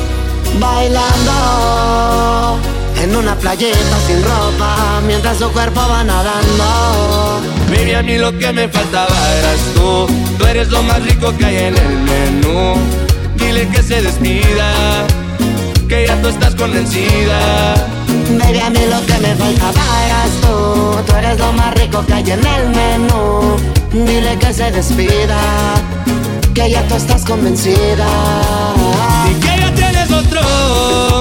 bailando. 0.60 2.58
En 3.04 3.16
una 3.18 3.36
playeta 3.36 3.98
sin 4.08 4.24
ropa, 4.24 5.02
mientras 5.06 5.38
su 5.38 5.52
cuerpo 5.52 5.82
va 5.90 6.06
nadando. 6.06 7.42
Baby, 7.70 7.94
a 7.96 8.02
mí 8.02 8.18
lo 8.18 8.32
que 8.38 8.54
me 8.54 8.70
faltaba 8.70 9.16
eras 9.40 9.60
tú 9.76 10.08
Tú 10.38 10.46
eres 10.46 10.70
lo 10.70 10.84
más 10.84 11.04
rico 11.04 11.36
que 11.36 11.46
hay 11.46 11.58
en 11.58 11.78
el 11.78 11.98
menú 11.98 12.76
Dile 13.36 13.68
que 13.70 13.82
se 13.82 14.02
despida 14.02 15.06
Que 15.88 16.06
ya 16.06 16.22
tú 16.22 16.28
estás 16.28 16.54
convencida 16.54 17.74
Baby, 18.38 18.60
a 18.60 18.70
mí 18.70 18.80
lo 18.90 19.06
que 19.06 19.20
me 19.20 19.36
faltaba 19.36 20.06
eras 20.06 20.32
tú. 20.42 21.04
Tú 21.06 21.16
eres 21.18 21.40
lo 21.40 21.52
más 21.54 21.74
rico 21.74 22.06
que 22.06 22.14
hay 22.14 22.32
en 22.32 22.46
el 22.46 22.70
menú. 22.70 23.58
Dile 23.92 24.38
que 24.40 24.54
se 24.54 24.72
despida, 24.72 25.40
que 26.54 26.72
ya 26.72 26.88
tú 26.88 26.96
estás 26.96 27.26
convencida. 27.26 28.08
Y 29.30 29.34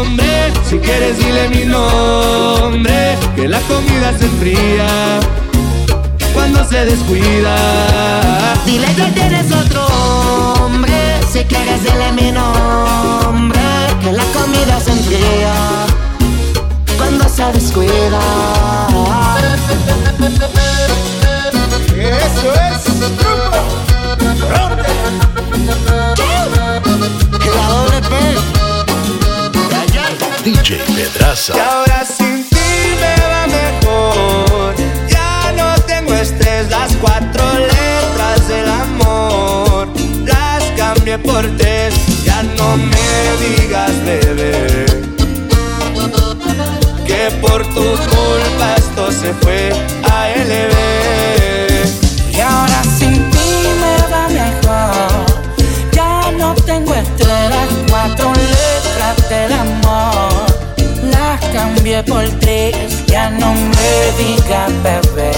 hombre. 0.02 0.52
Si 0.68 0.78
quieres, 0.78 1.18
dile 1.18 1.48
mi 1.48 1.64
nombre. 1.64 3.16
Que 3.36 3.48
la 3.48 3.60
comida 3.62 4.16
se 4.18 4.24
enfría 4.26 5.20
cuando 6.34 6.64
se 6.64 6.84
descuida. 6.84 7.56
Dile 8.66 8.88
que 8.94 9.04
tienes 9.12 9.52
otro 9.52 9.86
hombre. 9.86 11.20
Si 11.32 11.44
quieres, 11.44 11.82
dile 11.82 12.12
mi 12.12 12.32
nombre. 12.32 13.60
Que 14.02 14.12
la 14.12 14.24
comida 14.36 14.80
se 14.80 14.92
enfría 14.92 15.54
cuando 16.96 17.28
se 17.28 17.44
descuida. 17.52 18.20
Eso 21.96 22.54
es 22.54 22.82
La 27.54 27.68
doble 27.68 28.00
P. 28.00 28.61
DJ 30.44 30.78
Pedraza. 30.96 31.54
Y 31.56 31.60
ahora 31.60 32.04
sin 32.04 32.42
ti 32.48 32.56
me 33.00 33.14
va 33.28 33.46
mejor. 33.46 34.74
Ya 35.08 35.52
no 35.56 35.80
tengo 35.82 36.12
estrés, 36.14 36.68
las 36.68 36.96
cuatro 36.96 37.44
letras 37.58 38.48
del 38.48 38.68
amor. 38.68 39.88
Las 40.24 40.64
cambié 40.76 41.16
por 41.18 41.46
tres, 41.56 41.94
ya 42.24 42.42
no 42.42 42.76
me 42.76 43.22
digas 43.40 43.92
bebé. 44.04 44.86
Que 47.06 47.30
por 47.40 47.64
tu 47.74 47.84
culpa 47.84 48.74
esto 48.76 49.12
se 49.12 49.32
fue 49.34 49.70
a 50.10 50.28
LB. 50.28 50.74
Y 52.36 52.40
ahora 52.40 52.82
cambié 61.82 62.02
por 62.04 62.24
tres, 62.38 63.04
ya 63.06 63.28
no 63.30 63.52
me 63.54 64.22
digas 64.22 64.70
bebé. 64.84 65.32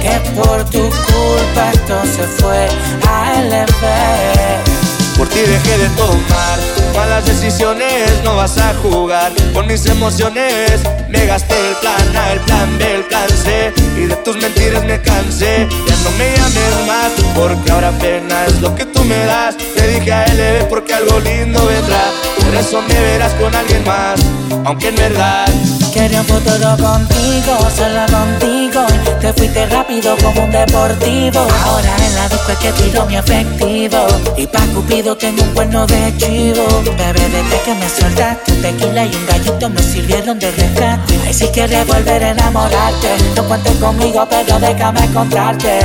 Que 0.00 0.20
por 0.36 0.64
tu 0.70 0.78
culpa 0.78 1.72
esto 1.72 2.02
se 2.04 2.22
fue 2.40 2.68
a 3.08 3.42
LB. 3.42 4.87
Por 5.18 5.28
ti 5.28 5.40
dejé 5.40 5.78
de 5.78 5.88
tomar 5.96 6.58
malas 6.94 7.26
decisiones, 7.26 8.22
no 8.22 8.36
vas 8.36 8.56
a 8.56 8.72
jugar 8.74 9.32
con 9.52 9.66
mis 9.66 9.84
emociones. 9.86 10.80
Me 11.08 11.26
gasté 11.26 11.54
el 11.70 11.74
plan 11.76 12.16
A, 12.16 12.32
el 12.34 12.40
plan 12.40 12.78
B, 12.78 12.94
el 12.94 13.04
plan 13.04 13.28
C 13.28 13.72
y 13.96 14.06
de 14.06 14.14
tus 14.16 14.36
mentiras 14.36 14.84
me 14.84 15.00
cansé. 15.02 15.66
Ya 15.88 15.96
no 16.04 16.10
me 16.12 16.36
llames 16.36 16.86
más 16.86 17.12
porque 17.34 17.72
ahora 17.72 17.90
pena 17.98 18.46
es 18.46 18.60
lo 18.60 18.72
que 18.76 18.84
tú 18.84 19.04
me 19.04 19.18
das. 19.26 19.56
Te 19.56 19.88
dije 19.88 20.12
a 20.12 20.24
LB 20.24 20.68
porque 20.68 20.94
algo 20.94 21.18
lindo 21.18 21.66
vendrá. 21.66 22.12
Por 22.36 22.54
eso 22.54 22.80
me 22.82 22.94
verás 22.94 23.32
con 23.34 23.52
alguien 23.52 23.84
más, 23.84 24.20
aunque 24.64 24.88
en 24.88 24.94
verdad 24.94 25.48
Quería 25.92 26.20
un 26.20 26.26
futuro 26.26 26.76
contigo, 26.76 27.56
solo 27.74 28.04
contigo. 28.10 28.86
Te 29.20 29.32
fuiste 29.32 29.66
rápido 29.66 30.16
como 30.18 30.44
un 30.44 30.50
deportivo. 30.50 31.40
Ahora 31.64 31.96
en 32.06 32.14
la 32.14 32.28
disco 32.28 32.52
es 32.52 32.58
que 32.58 32.72
tiro 32.72 33.06
mi 33.06 33.16
efectivo. 33.16 34.06
Y 34.36 34.46
pa' 34.46 34.66
Cupido 34.74 35.16
tengo 35.16 35.42
un 35.42 35.54
cuerno 35.54 35.86
de 35.86 36.14
chivo. 36.18 36.66
Bebé, 36.84 37.28
desde 37.28 37.62
que 37.64 37.74
me 37.74 37.88
soltaste 37.88 38.52
un 38.52 38.62
Tequila 38.62 39.06
y 39.06 39.14
un 39.14 39.26
gallito 39.26 39.70
me 39.70 39.82
sirvieron 39.82 40.38
de 40.38 40.50
rescate. 40.50 41.18
Ay, 41.26 41.34
si 41.34 41.46
quieres 41.48 41.86
volver 41.86 42.22
a 42.22 42.30
enamorarte 42.30 43.08
No 43.34 43.44
cuentes 43.44 43.76
conmigo, 43.76 44.26
pero 44.28 44.58
déjame 44.58 45.04
encontrarte 45.04 45.80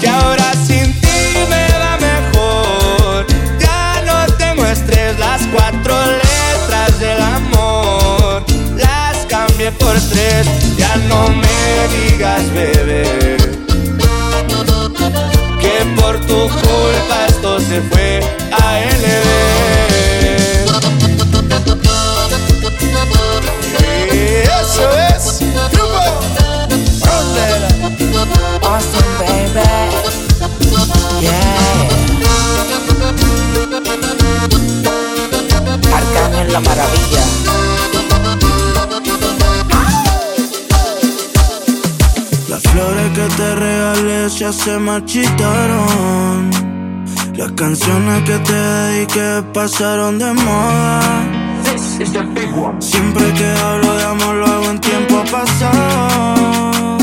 que 0.00 0.08
ahora 0.08 0.52
sin 0.66 0.89
por 9.78 9.94
tres, 10.10 10.46
ya 10.76 10.96
no 11.08 11.28
me 11.28 11.88
digas 11.94 12.50
bebé. 12.52 13.36
Que 15.60 15.84
por 16.00 16.18
tu 16.26 16.48
culpa 16.48 17.26
esto 17.28 17.60
se 17.60 17.80
fue 17.82 18.20
a 18.52 18.80
LB. 18.80 19.26
Y 24.12 24.16
eso 24.60 24.84
es, 25.14 25.38
truco, 25.70 26.02
frontera. 27.00 27.68
Awesome, 28.62 29.12
baby. 29.18 29.68
Yeah. 31.20 31.60
Arcángel 35.94 36.52
la 36.52 36.60
maravilla. 36.60 37.49
Flores 42.80 43.10
que 43.14 43.26
te 43.36 43.54
regalé 43.54 44.28
ya 44.28 44.52
se 44.52 44.78
marchitaron. 44.78 46.50
Las 47.36 47.52
canciones 47.52 48.22
que 48.24 48.38
te 48.38 48.52
dediqué 48.52 49.42
pasaron 49.54 50.18
de 50.18 50.32
moda. 50.32 51.00
Siempre 52.78 53.24
que 53.38 53.48
hablo 53.66 53.94
de 53.96 54.04
amor 54.04 54.34
lo 54.36 54.46
hago 54.46 54.70
en 54.70 54.80
tiempo 54.80 55.24
pasado. 55.30 56.98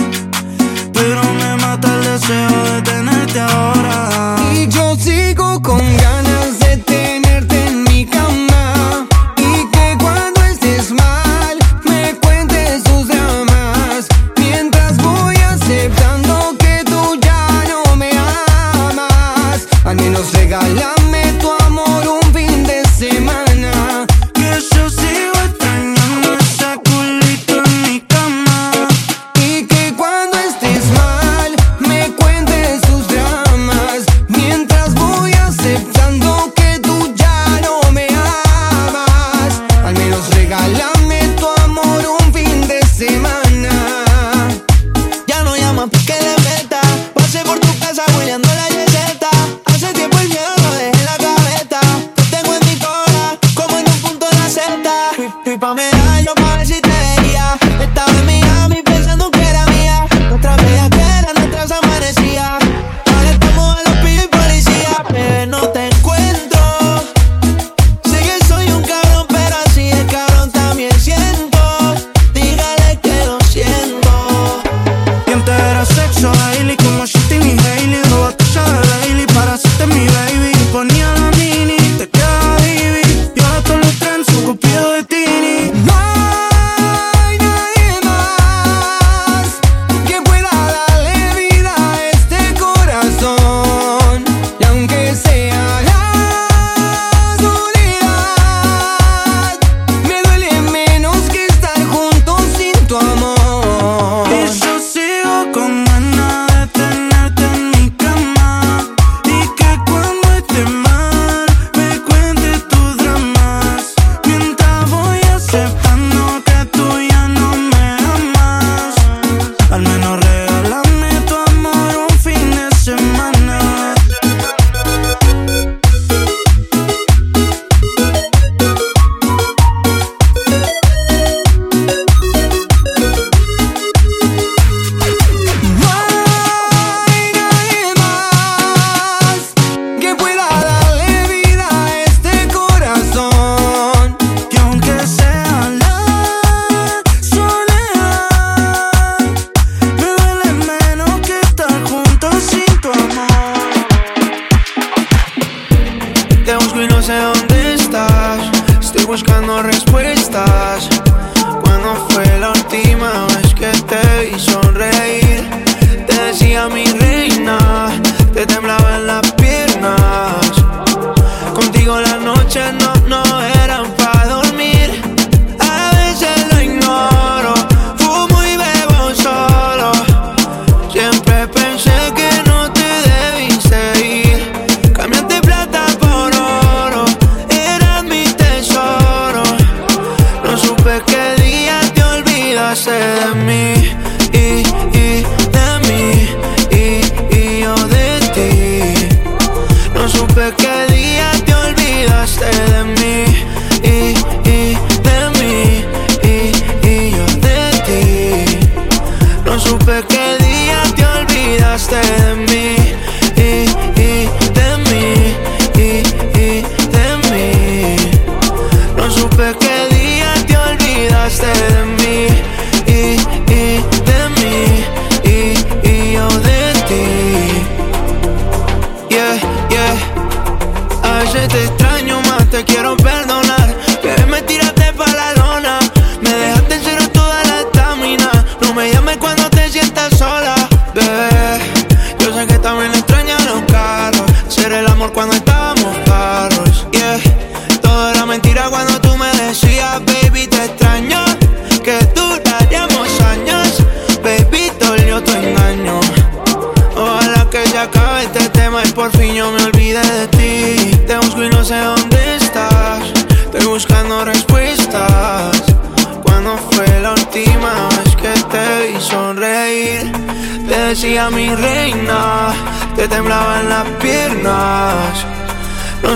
Pero 0.93 1.21
me 1.39 1.55
mata 1.63 1.87
el 1.95 2.03
deseo 2.11 2.63
de 2.71 2.81
tenerte 2.81 3.39
ahora. 3.39 4.35
Y 4.53 4.67
yo 4.67 4.95
sigo 4.95 5.61
con 5.61 5.79
ganas 5.79 6.06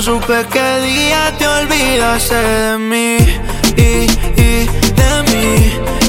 No 0.01 0.05
supe 0.05 0.47
qué 0.51 0.79
día 0.81 1.31
te 1.37 1.45
olvidaste 1.47 2.33
de 2.33 2.77
mí 2.79 3.17
y, 3.77 4.09
y 4.41 4.65
de 4.99 5.11
mí 5.29 5.47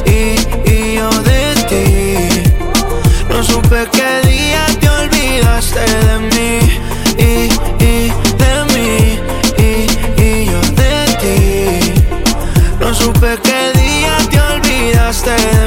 y, 0.07 0.71
y 0.71 0.95
yo 0.95 1.11
de 1.11 1.55
ti. 1.69 2.51
No 3.29 3.43
supe 3.45 3.87
qué 3.93 4.27
día 4.27 4.65
te 4.81 4.89
olvidaste 4.89 5.85
de 6.07 6.19
mí 6.33 6.53
y, 7.19 7.53
y 7.85 8.13
de 8.41 8.55
mí 8.73 9.21
y, 9.59 10.23
y 10.23 10.47
yo 10.47 10.61
de 10.81 10.95
ti. 11.21 11.37
No 12.81 12.95
supe 12.95 13.39
qué 13.43 13.79
día 13.79 14.17
te 14.31 14.41
olvidaste 14.41 15.33
de 15.33 15.57
mí. 15.57 15.62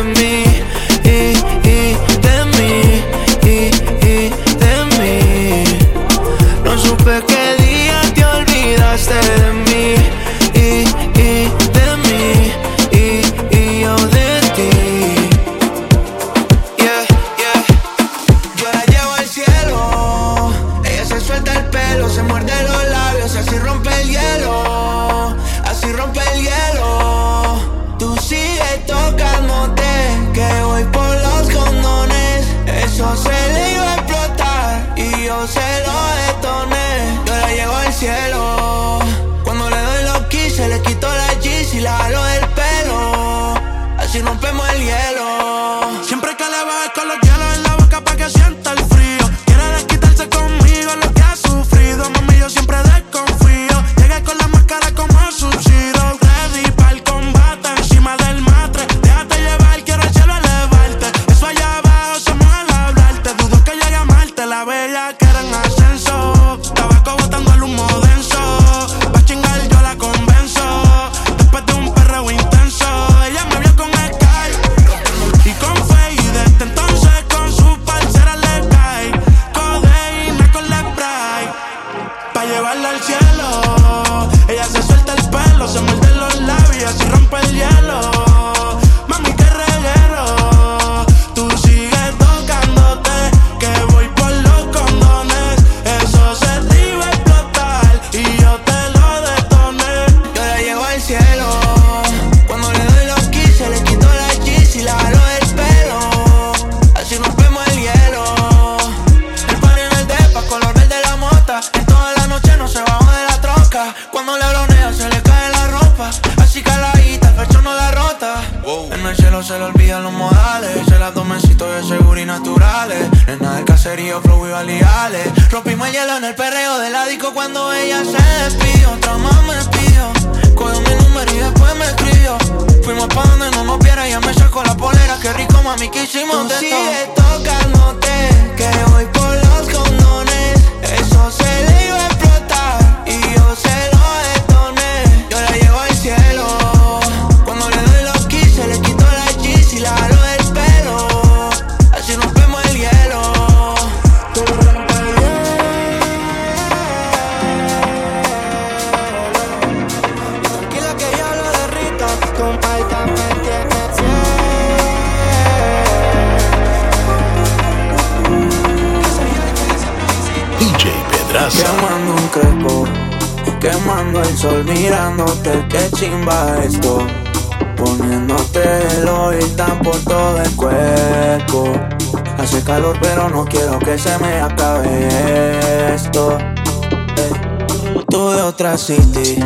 la 188.76 188.78
city. 188.78 189.40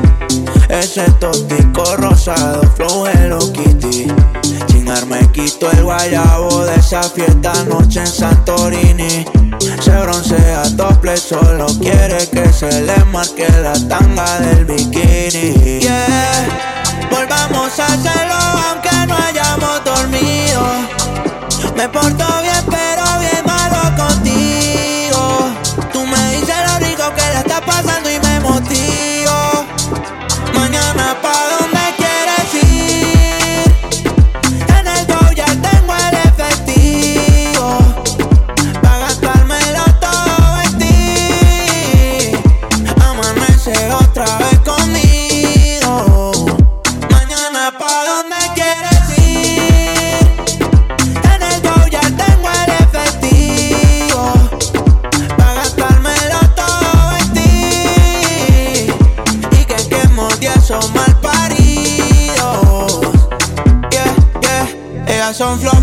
Ese 0.70 1.04
tóxico 1.20 1.84
rosado, 1.98 2.62
flow 2.76 3.06
Hello 3.08 3.40
Kitty. 3.54 4.08
Chingar 4.68 5.06
me 5.06 5.20
quito 5.32 5.70
el 5.72 5.84
guayabo 5.84 6.66
de 6.66 6.76
esa 6.76 7.04
fiesta 7.04 7.54
noche 7.66 8.00
en 8.00 8.08
Santorini. 8.08 9.26
Se 9.82 9.92
broncea 9.92 10.64
doble, 10.72 11.18
solo 11.18 11.68
quiere 11.80 12.28
que 12.30 12.52
se 12.52 12.82
le 12.82 12.98
marque 13.06 13.48
la 13.62 13.74
tanga 13.88 14.40
del 14.40 14.66
bikini. 14.66 15.80
Yeah, 15.80 17.08
volvamos 17.12 17.80
a 17.80 17.86
hacerlo 17.86 18.36
aunque 18.70 19.08
no 19.08 19.16
hayamos 19.16 19.84
dormido. 19.84 20.64
Me 21.76 21.88
porto 21.90 22.39
sunflower 65.40 65.79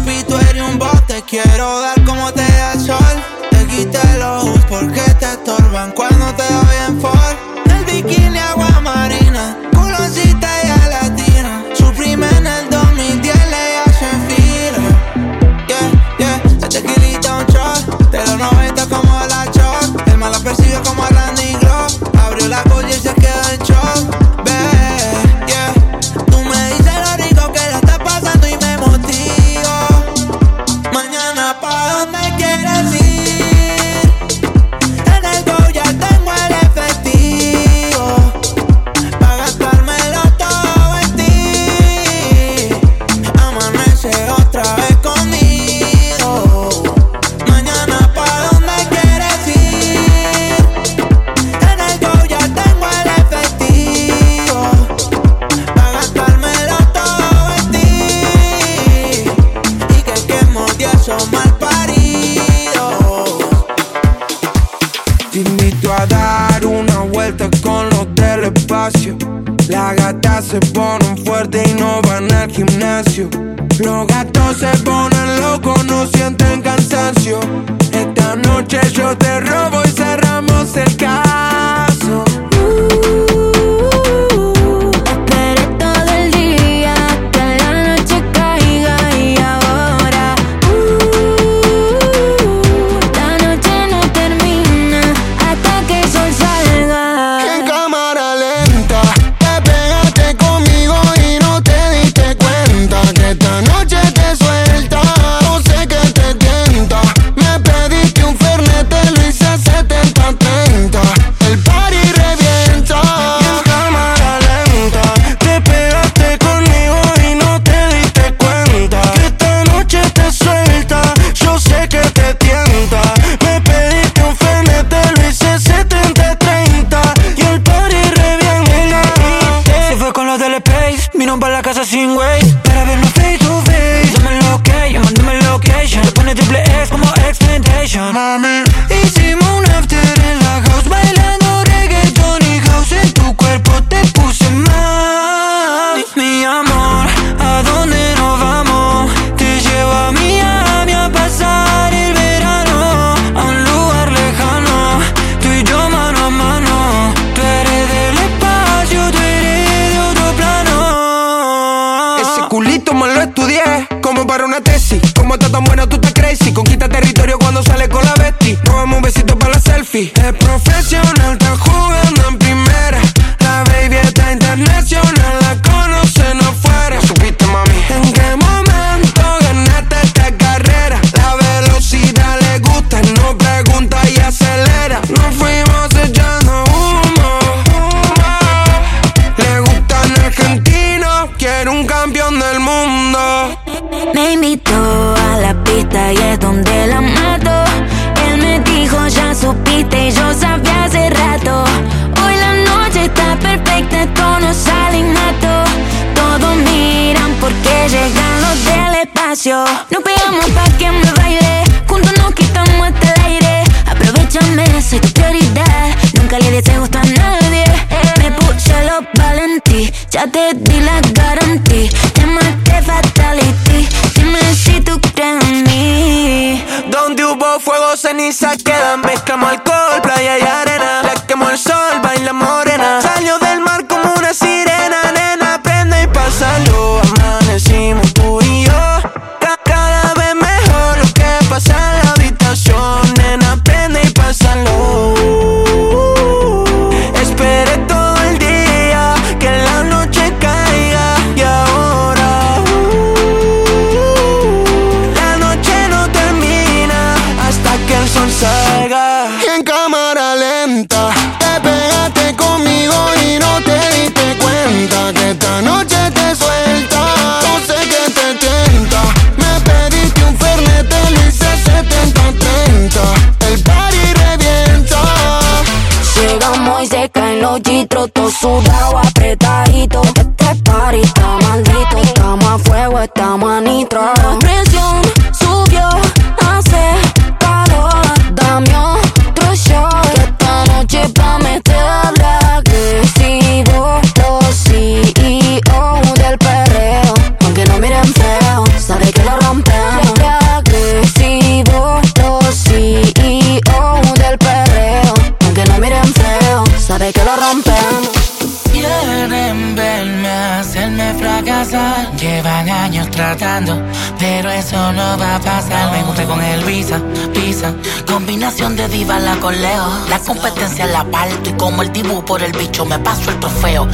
eso 314.66 314.92
no 314.92 315.16
va 315.18 315.36
a 315.36 315.40
pasar. 315.40 315.92
Me 315.92 316.00
encontré 316.00 316.24
con 316.24 316.42
el 316.42 316.64
Visa, 316.64 316.98
Visa. 317.32 317.72
Combinación 318.06 318.74
de 318.74 318.88
diva 318.88 319.18
la 319.20 319.36
coleo. 319.36 319.86
La 320.08 320.18
competencia 320.18 320.86
la 320.86 321.04
parto 321.04 321.50
y 321.50 321.52
como 321.52 321.82
el 321.82 321.92
dibu 321.92 322.24
por 322.24 322.42
el 322.42 322.52
bicho 322.52 322.84
me 322.84 322.98
paso 322.98 323.30
el 323.30 323.38
trofeo. 323.38 323.86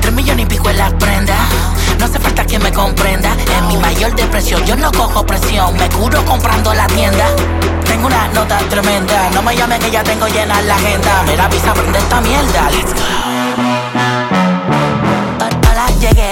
Tres 0.00 0.12
millones 0.12 0.46
y 0.46 0.48
pico 0.48 0.70
en 0.70 0.78
las 0.78 0.92
prendas. 0.94 1.38
No 1.98 2.04
hace 2.04 2.18
falta 2.18 2.44
que 2.44 2.58
me 2.58 2.72
comprenda. 2.72 3.36
En 3.58 3.68
mi 3.68 3.76
mayor 3.76 4.14
depresión 4.16 4.64
yo 4.66 4.74
no 4.74 4.90
cojo 4.90 5.24
presión. 5.24 5.76
Me 5.76 5.88
curo 5.88 6.24
comprando 6.24 6.74
la 6.74 6.86
tienda. 6.88 7.26
Tengo 7.84 8.08
una 8.08 8.26
nota 8.28 8.58
tremenda. 8.70 9.30
No 9.34 9.42
me 9.42 9.56
llamen 9.56 9.80
que 9.80 9.90
ya 9.90 10.02
tengo 10.02 10.26
llena 10.26 10.60
la 10.62 10.74
agenda. 10.74 11.22
Mira, 11.28 11.48
Visa, 11.48 11.72
prende 11.74 11.98
esta 11.98 12.20
mierda. 12.20 12.70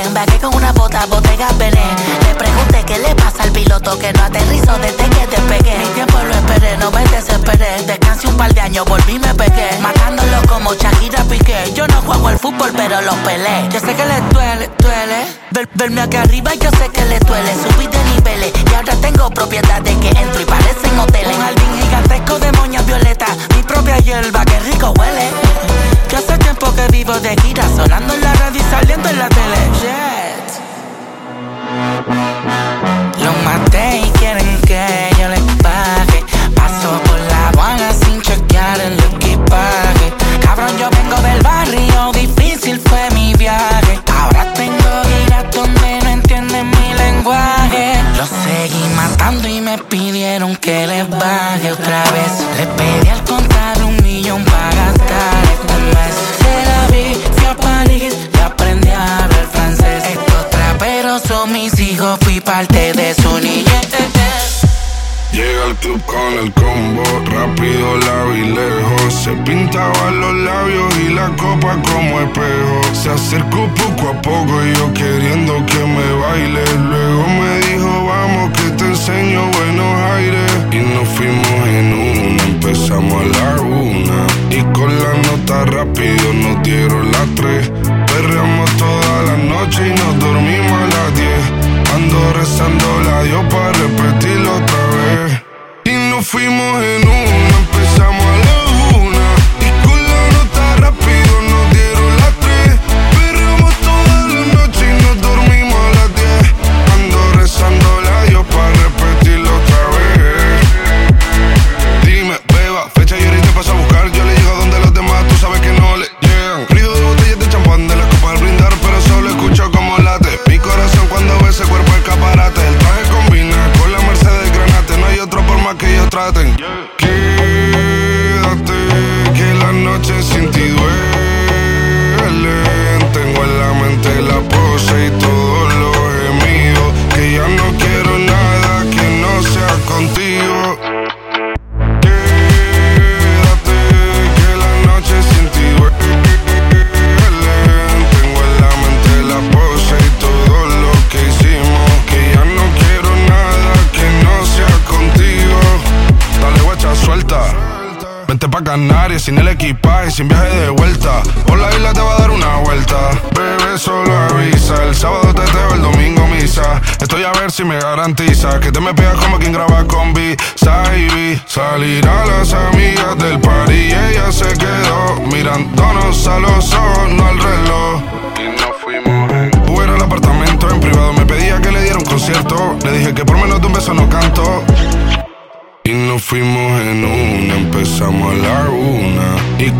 Embarqué 0.08 0.38
con 0.38 0.54
una 0.54 0.72
bota, 0.72 1.04
botega 1.04 1.48
Belén. 1.58 1.84
Le 2.26 2.34
pregunté 2.34 2.82
qué 2.86 2.98
le 2.98 3.14
pasa 3.14 3.42
al 3.42 3.52
piloto 3.52 3.98
que 3.98 4.10
no 4.14 4.24
aterrizó 4.24 4.72
desde 4.78 5.04
que 5.04 5.26
despegué. 5.26 5.78
Mi 5.78 5.84
tiempo 5.94 6.16
lo 6.26 6.34
esperé, 6.34 6.78
no 6.78 6.90
me 6.90 7.04
desesperé. 7.08 7.82
Descansé 7.86 8.26
un 8.28 8.36
par 8.38 8.54
de 8.54 8.60
años, 8.62 8.86
volví 8.86 9.16
y 9.16 9.18
me 9.18 9.34
pegué. 9.34 9.68
Matándolo 9.82 10.40
como 10.48 10.72
Shakira 10.72 11.22
Piqué. 11.24 11.74
Yo 11.74 11.86
no 11.88 12.00
juego 12.00 12.28
al 12.28 12.38
fútbol, 12.38 12.72
pero 12.74 13.02
lo 13.02 13.12
pelé. 13.16 13.68
Yo 13.70 13.80
sé 13.80 13.94
que 13.94 14.06
le 14.06 14.18
duele, 14.32 14.70
duele. 14.78 15.26
Ver, 15.50 15.68
verme 15.74 16.00
acá 16.00 16.22
arriba, 16.22 16.54
yo 16.54 16.70
sé 16.70 16.88
que 16.88 17.04
le 17.04 17.18
duele. 17.20 17.52
Subí 17.52 17.86
de 17.86 18.04
niveles 18.04 18.52
y 18.64 18.74
ahora 18.74 18.94
tengo 19.02 19.28
propiedades 19.28 19.94
que 19.98 20.08
entro 20.08 20.40
y 20.40 20.46
parecen 20.46 20.98
hoteles. 20.98 21.36
Un 21.36 21.42
jardín 21.42 21.82
gigantesco 21.82 22.38
de 22.38 22.52
moñas 22.52 22.86
violetas. 22.86 23.36
Mi 23.54 23.62
propia 23.62 23.98
hierba, 23.98 24.42
que 24.46 24.58
rico 24.60 24.90
huele. 24.98 25.87
Que 26.08 26.16
hace 26.16 26.38
tiempo 26.38 26.74
que 26.74 26.86
vivo 26.88 27.12
de 27.20 27.36
gira, 27.42 27.68
sonando 27.68 28.14
en 28.14 28.20
la 28.22 28.32
radio 28.34 28.60
y 28.60 28.70
saliendo 28.70 29.08
en 29.10 29.18
la 29.18 29.28
tele. 29.28 29.56
Yeah. 29.82 30.47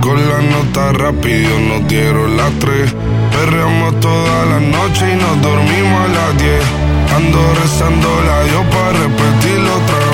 Con 0.02 0.16
la 0.16 0.38
nota 0.42 0.92
rápido 0.92 1.58
nos 1.60 1.88
dieron 1.88 2.36
las 2.36 2.52
tres. 2.58 2.94
Perreamos 3.32 3.98
toda 4.00 4.44
la 4.44 4.60
noche 4.60 5.12
y 5.12 5.16
nos 5.16 5.40
dormimos 5.40 6.00
a 6.00 6.08
las 6.08 6.38
diez. 6.38 6.62
Ando 7.16 7.54
rezando 7.54 8.08
la 8.22 8.44
Dios 8.44 8.66
para 8.66 8.92
repetirlo 8.92 9.74
otra 9.74 9.98
vez. 9.98 10.07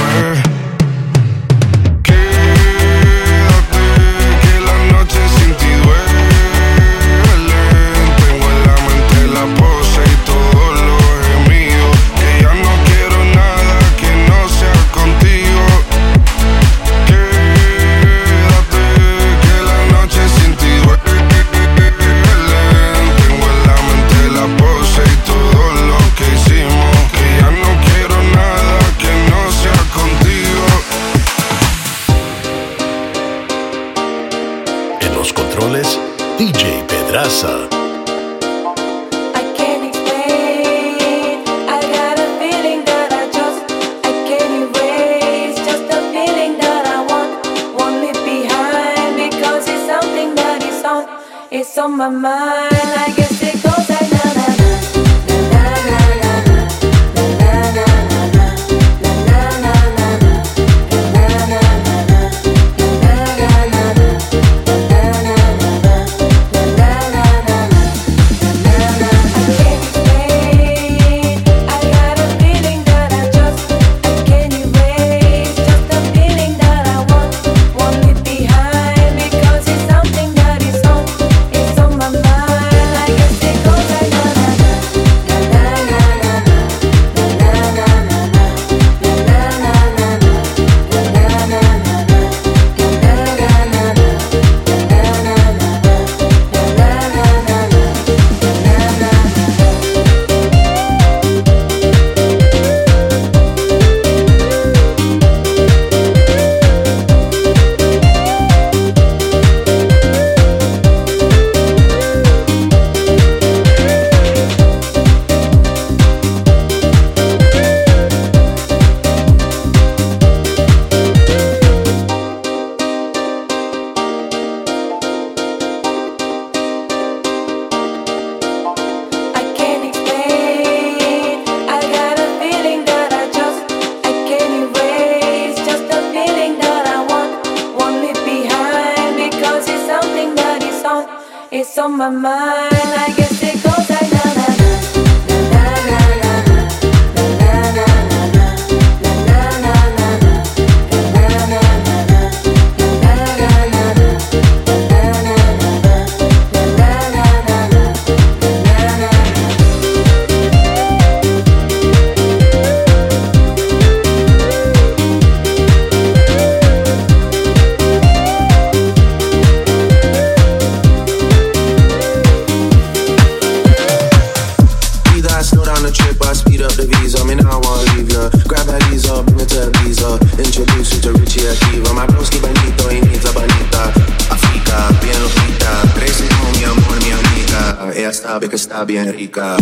Bien 188.85 189.13
rica. 189.13 189.57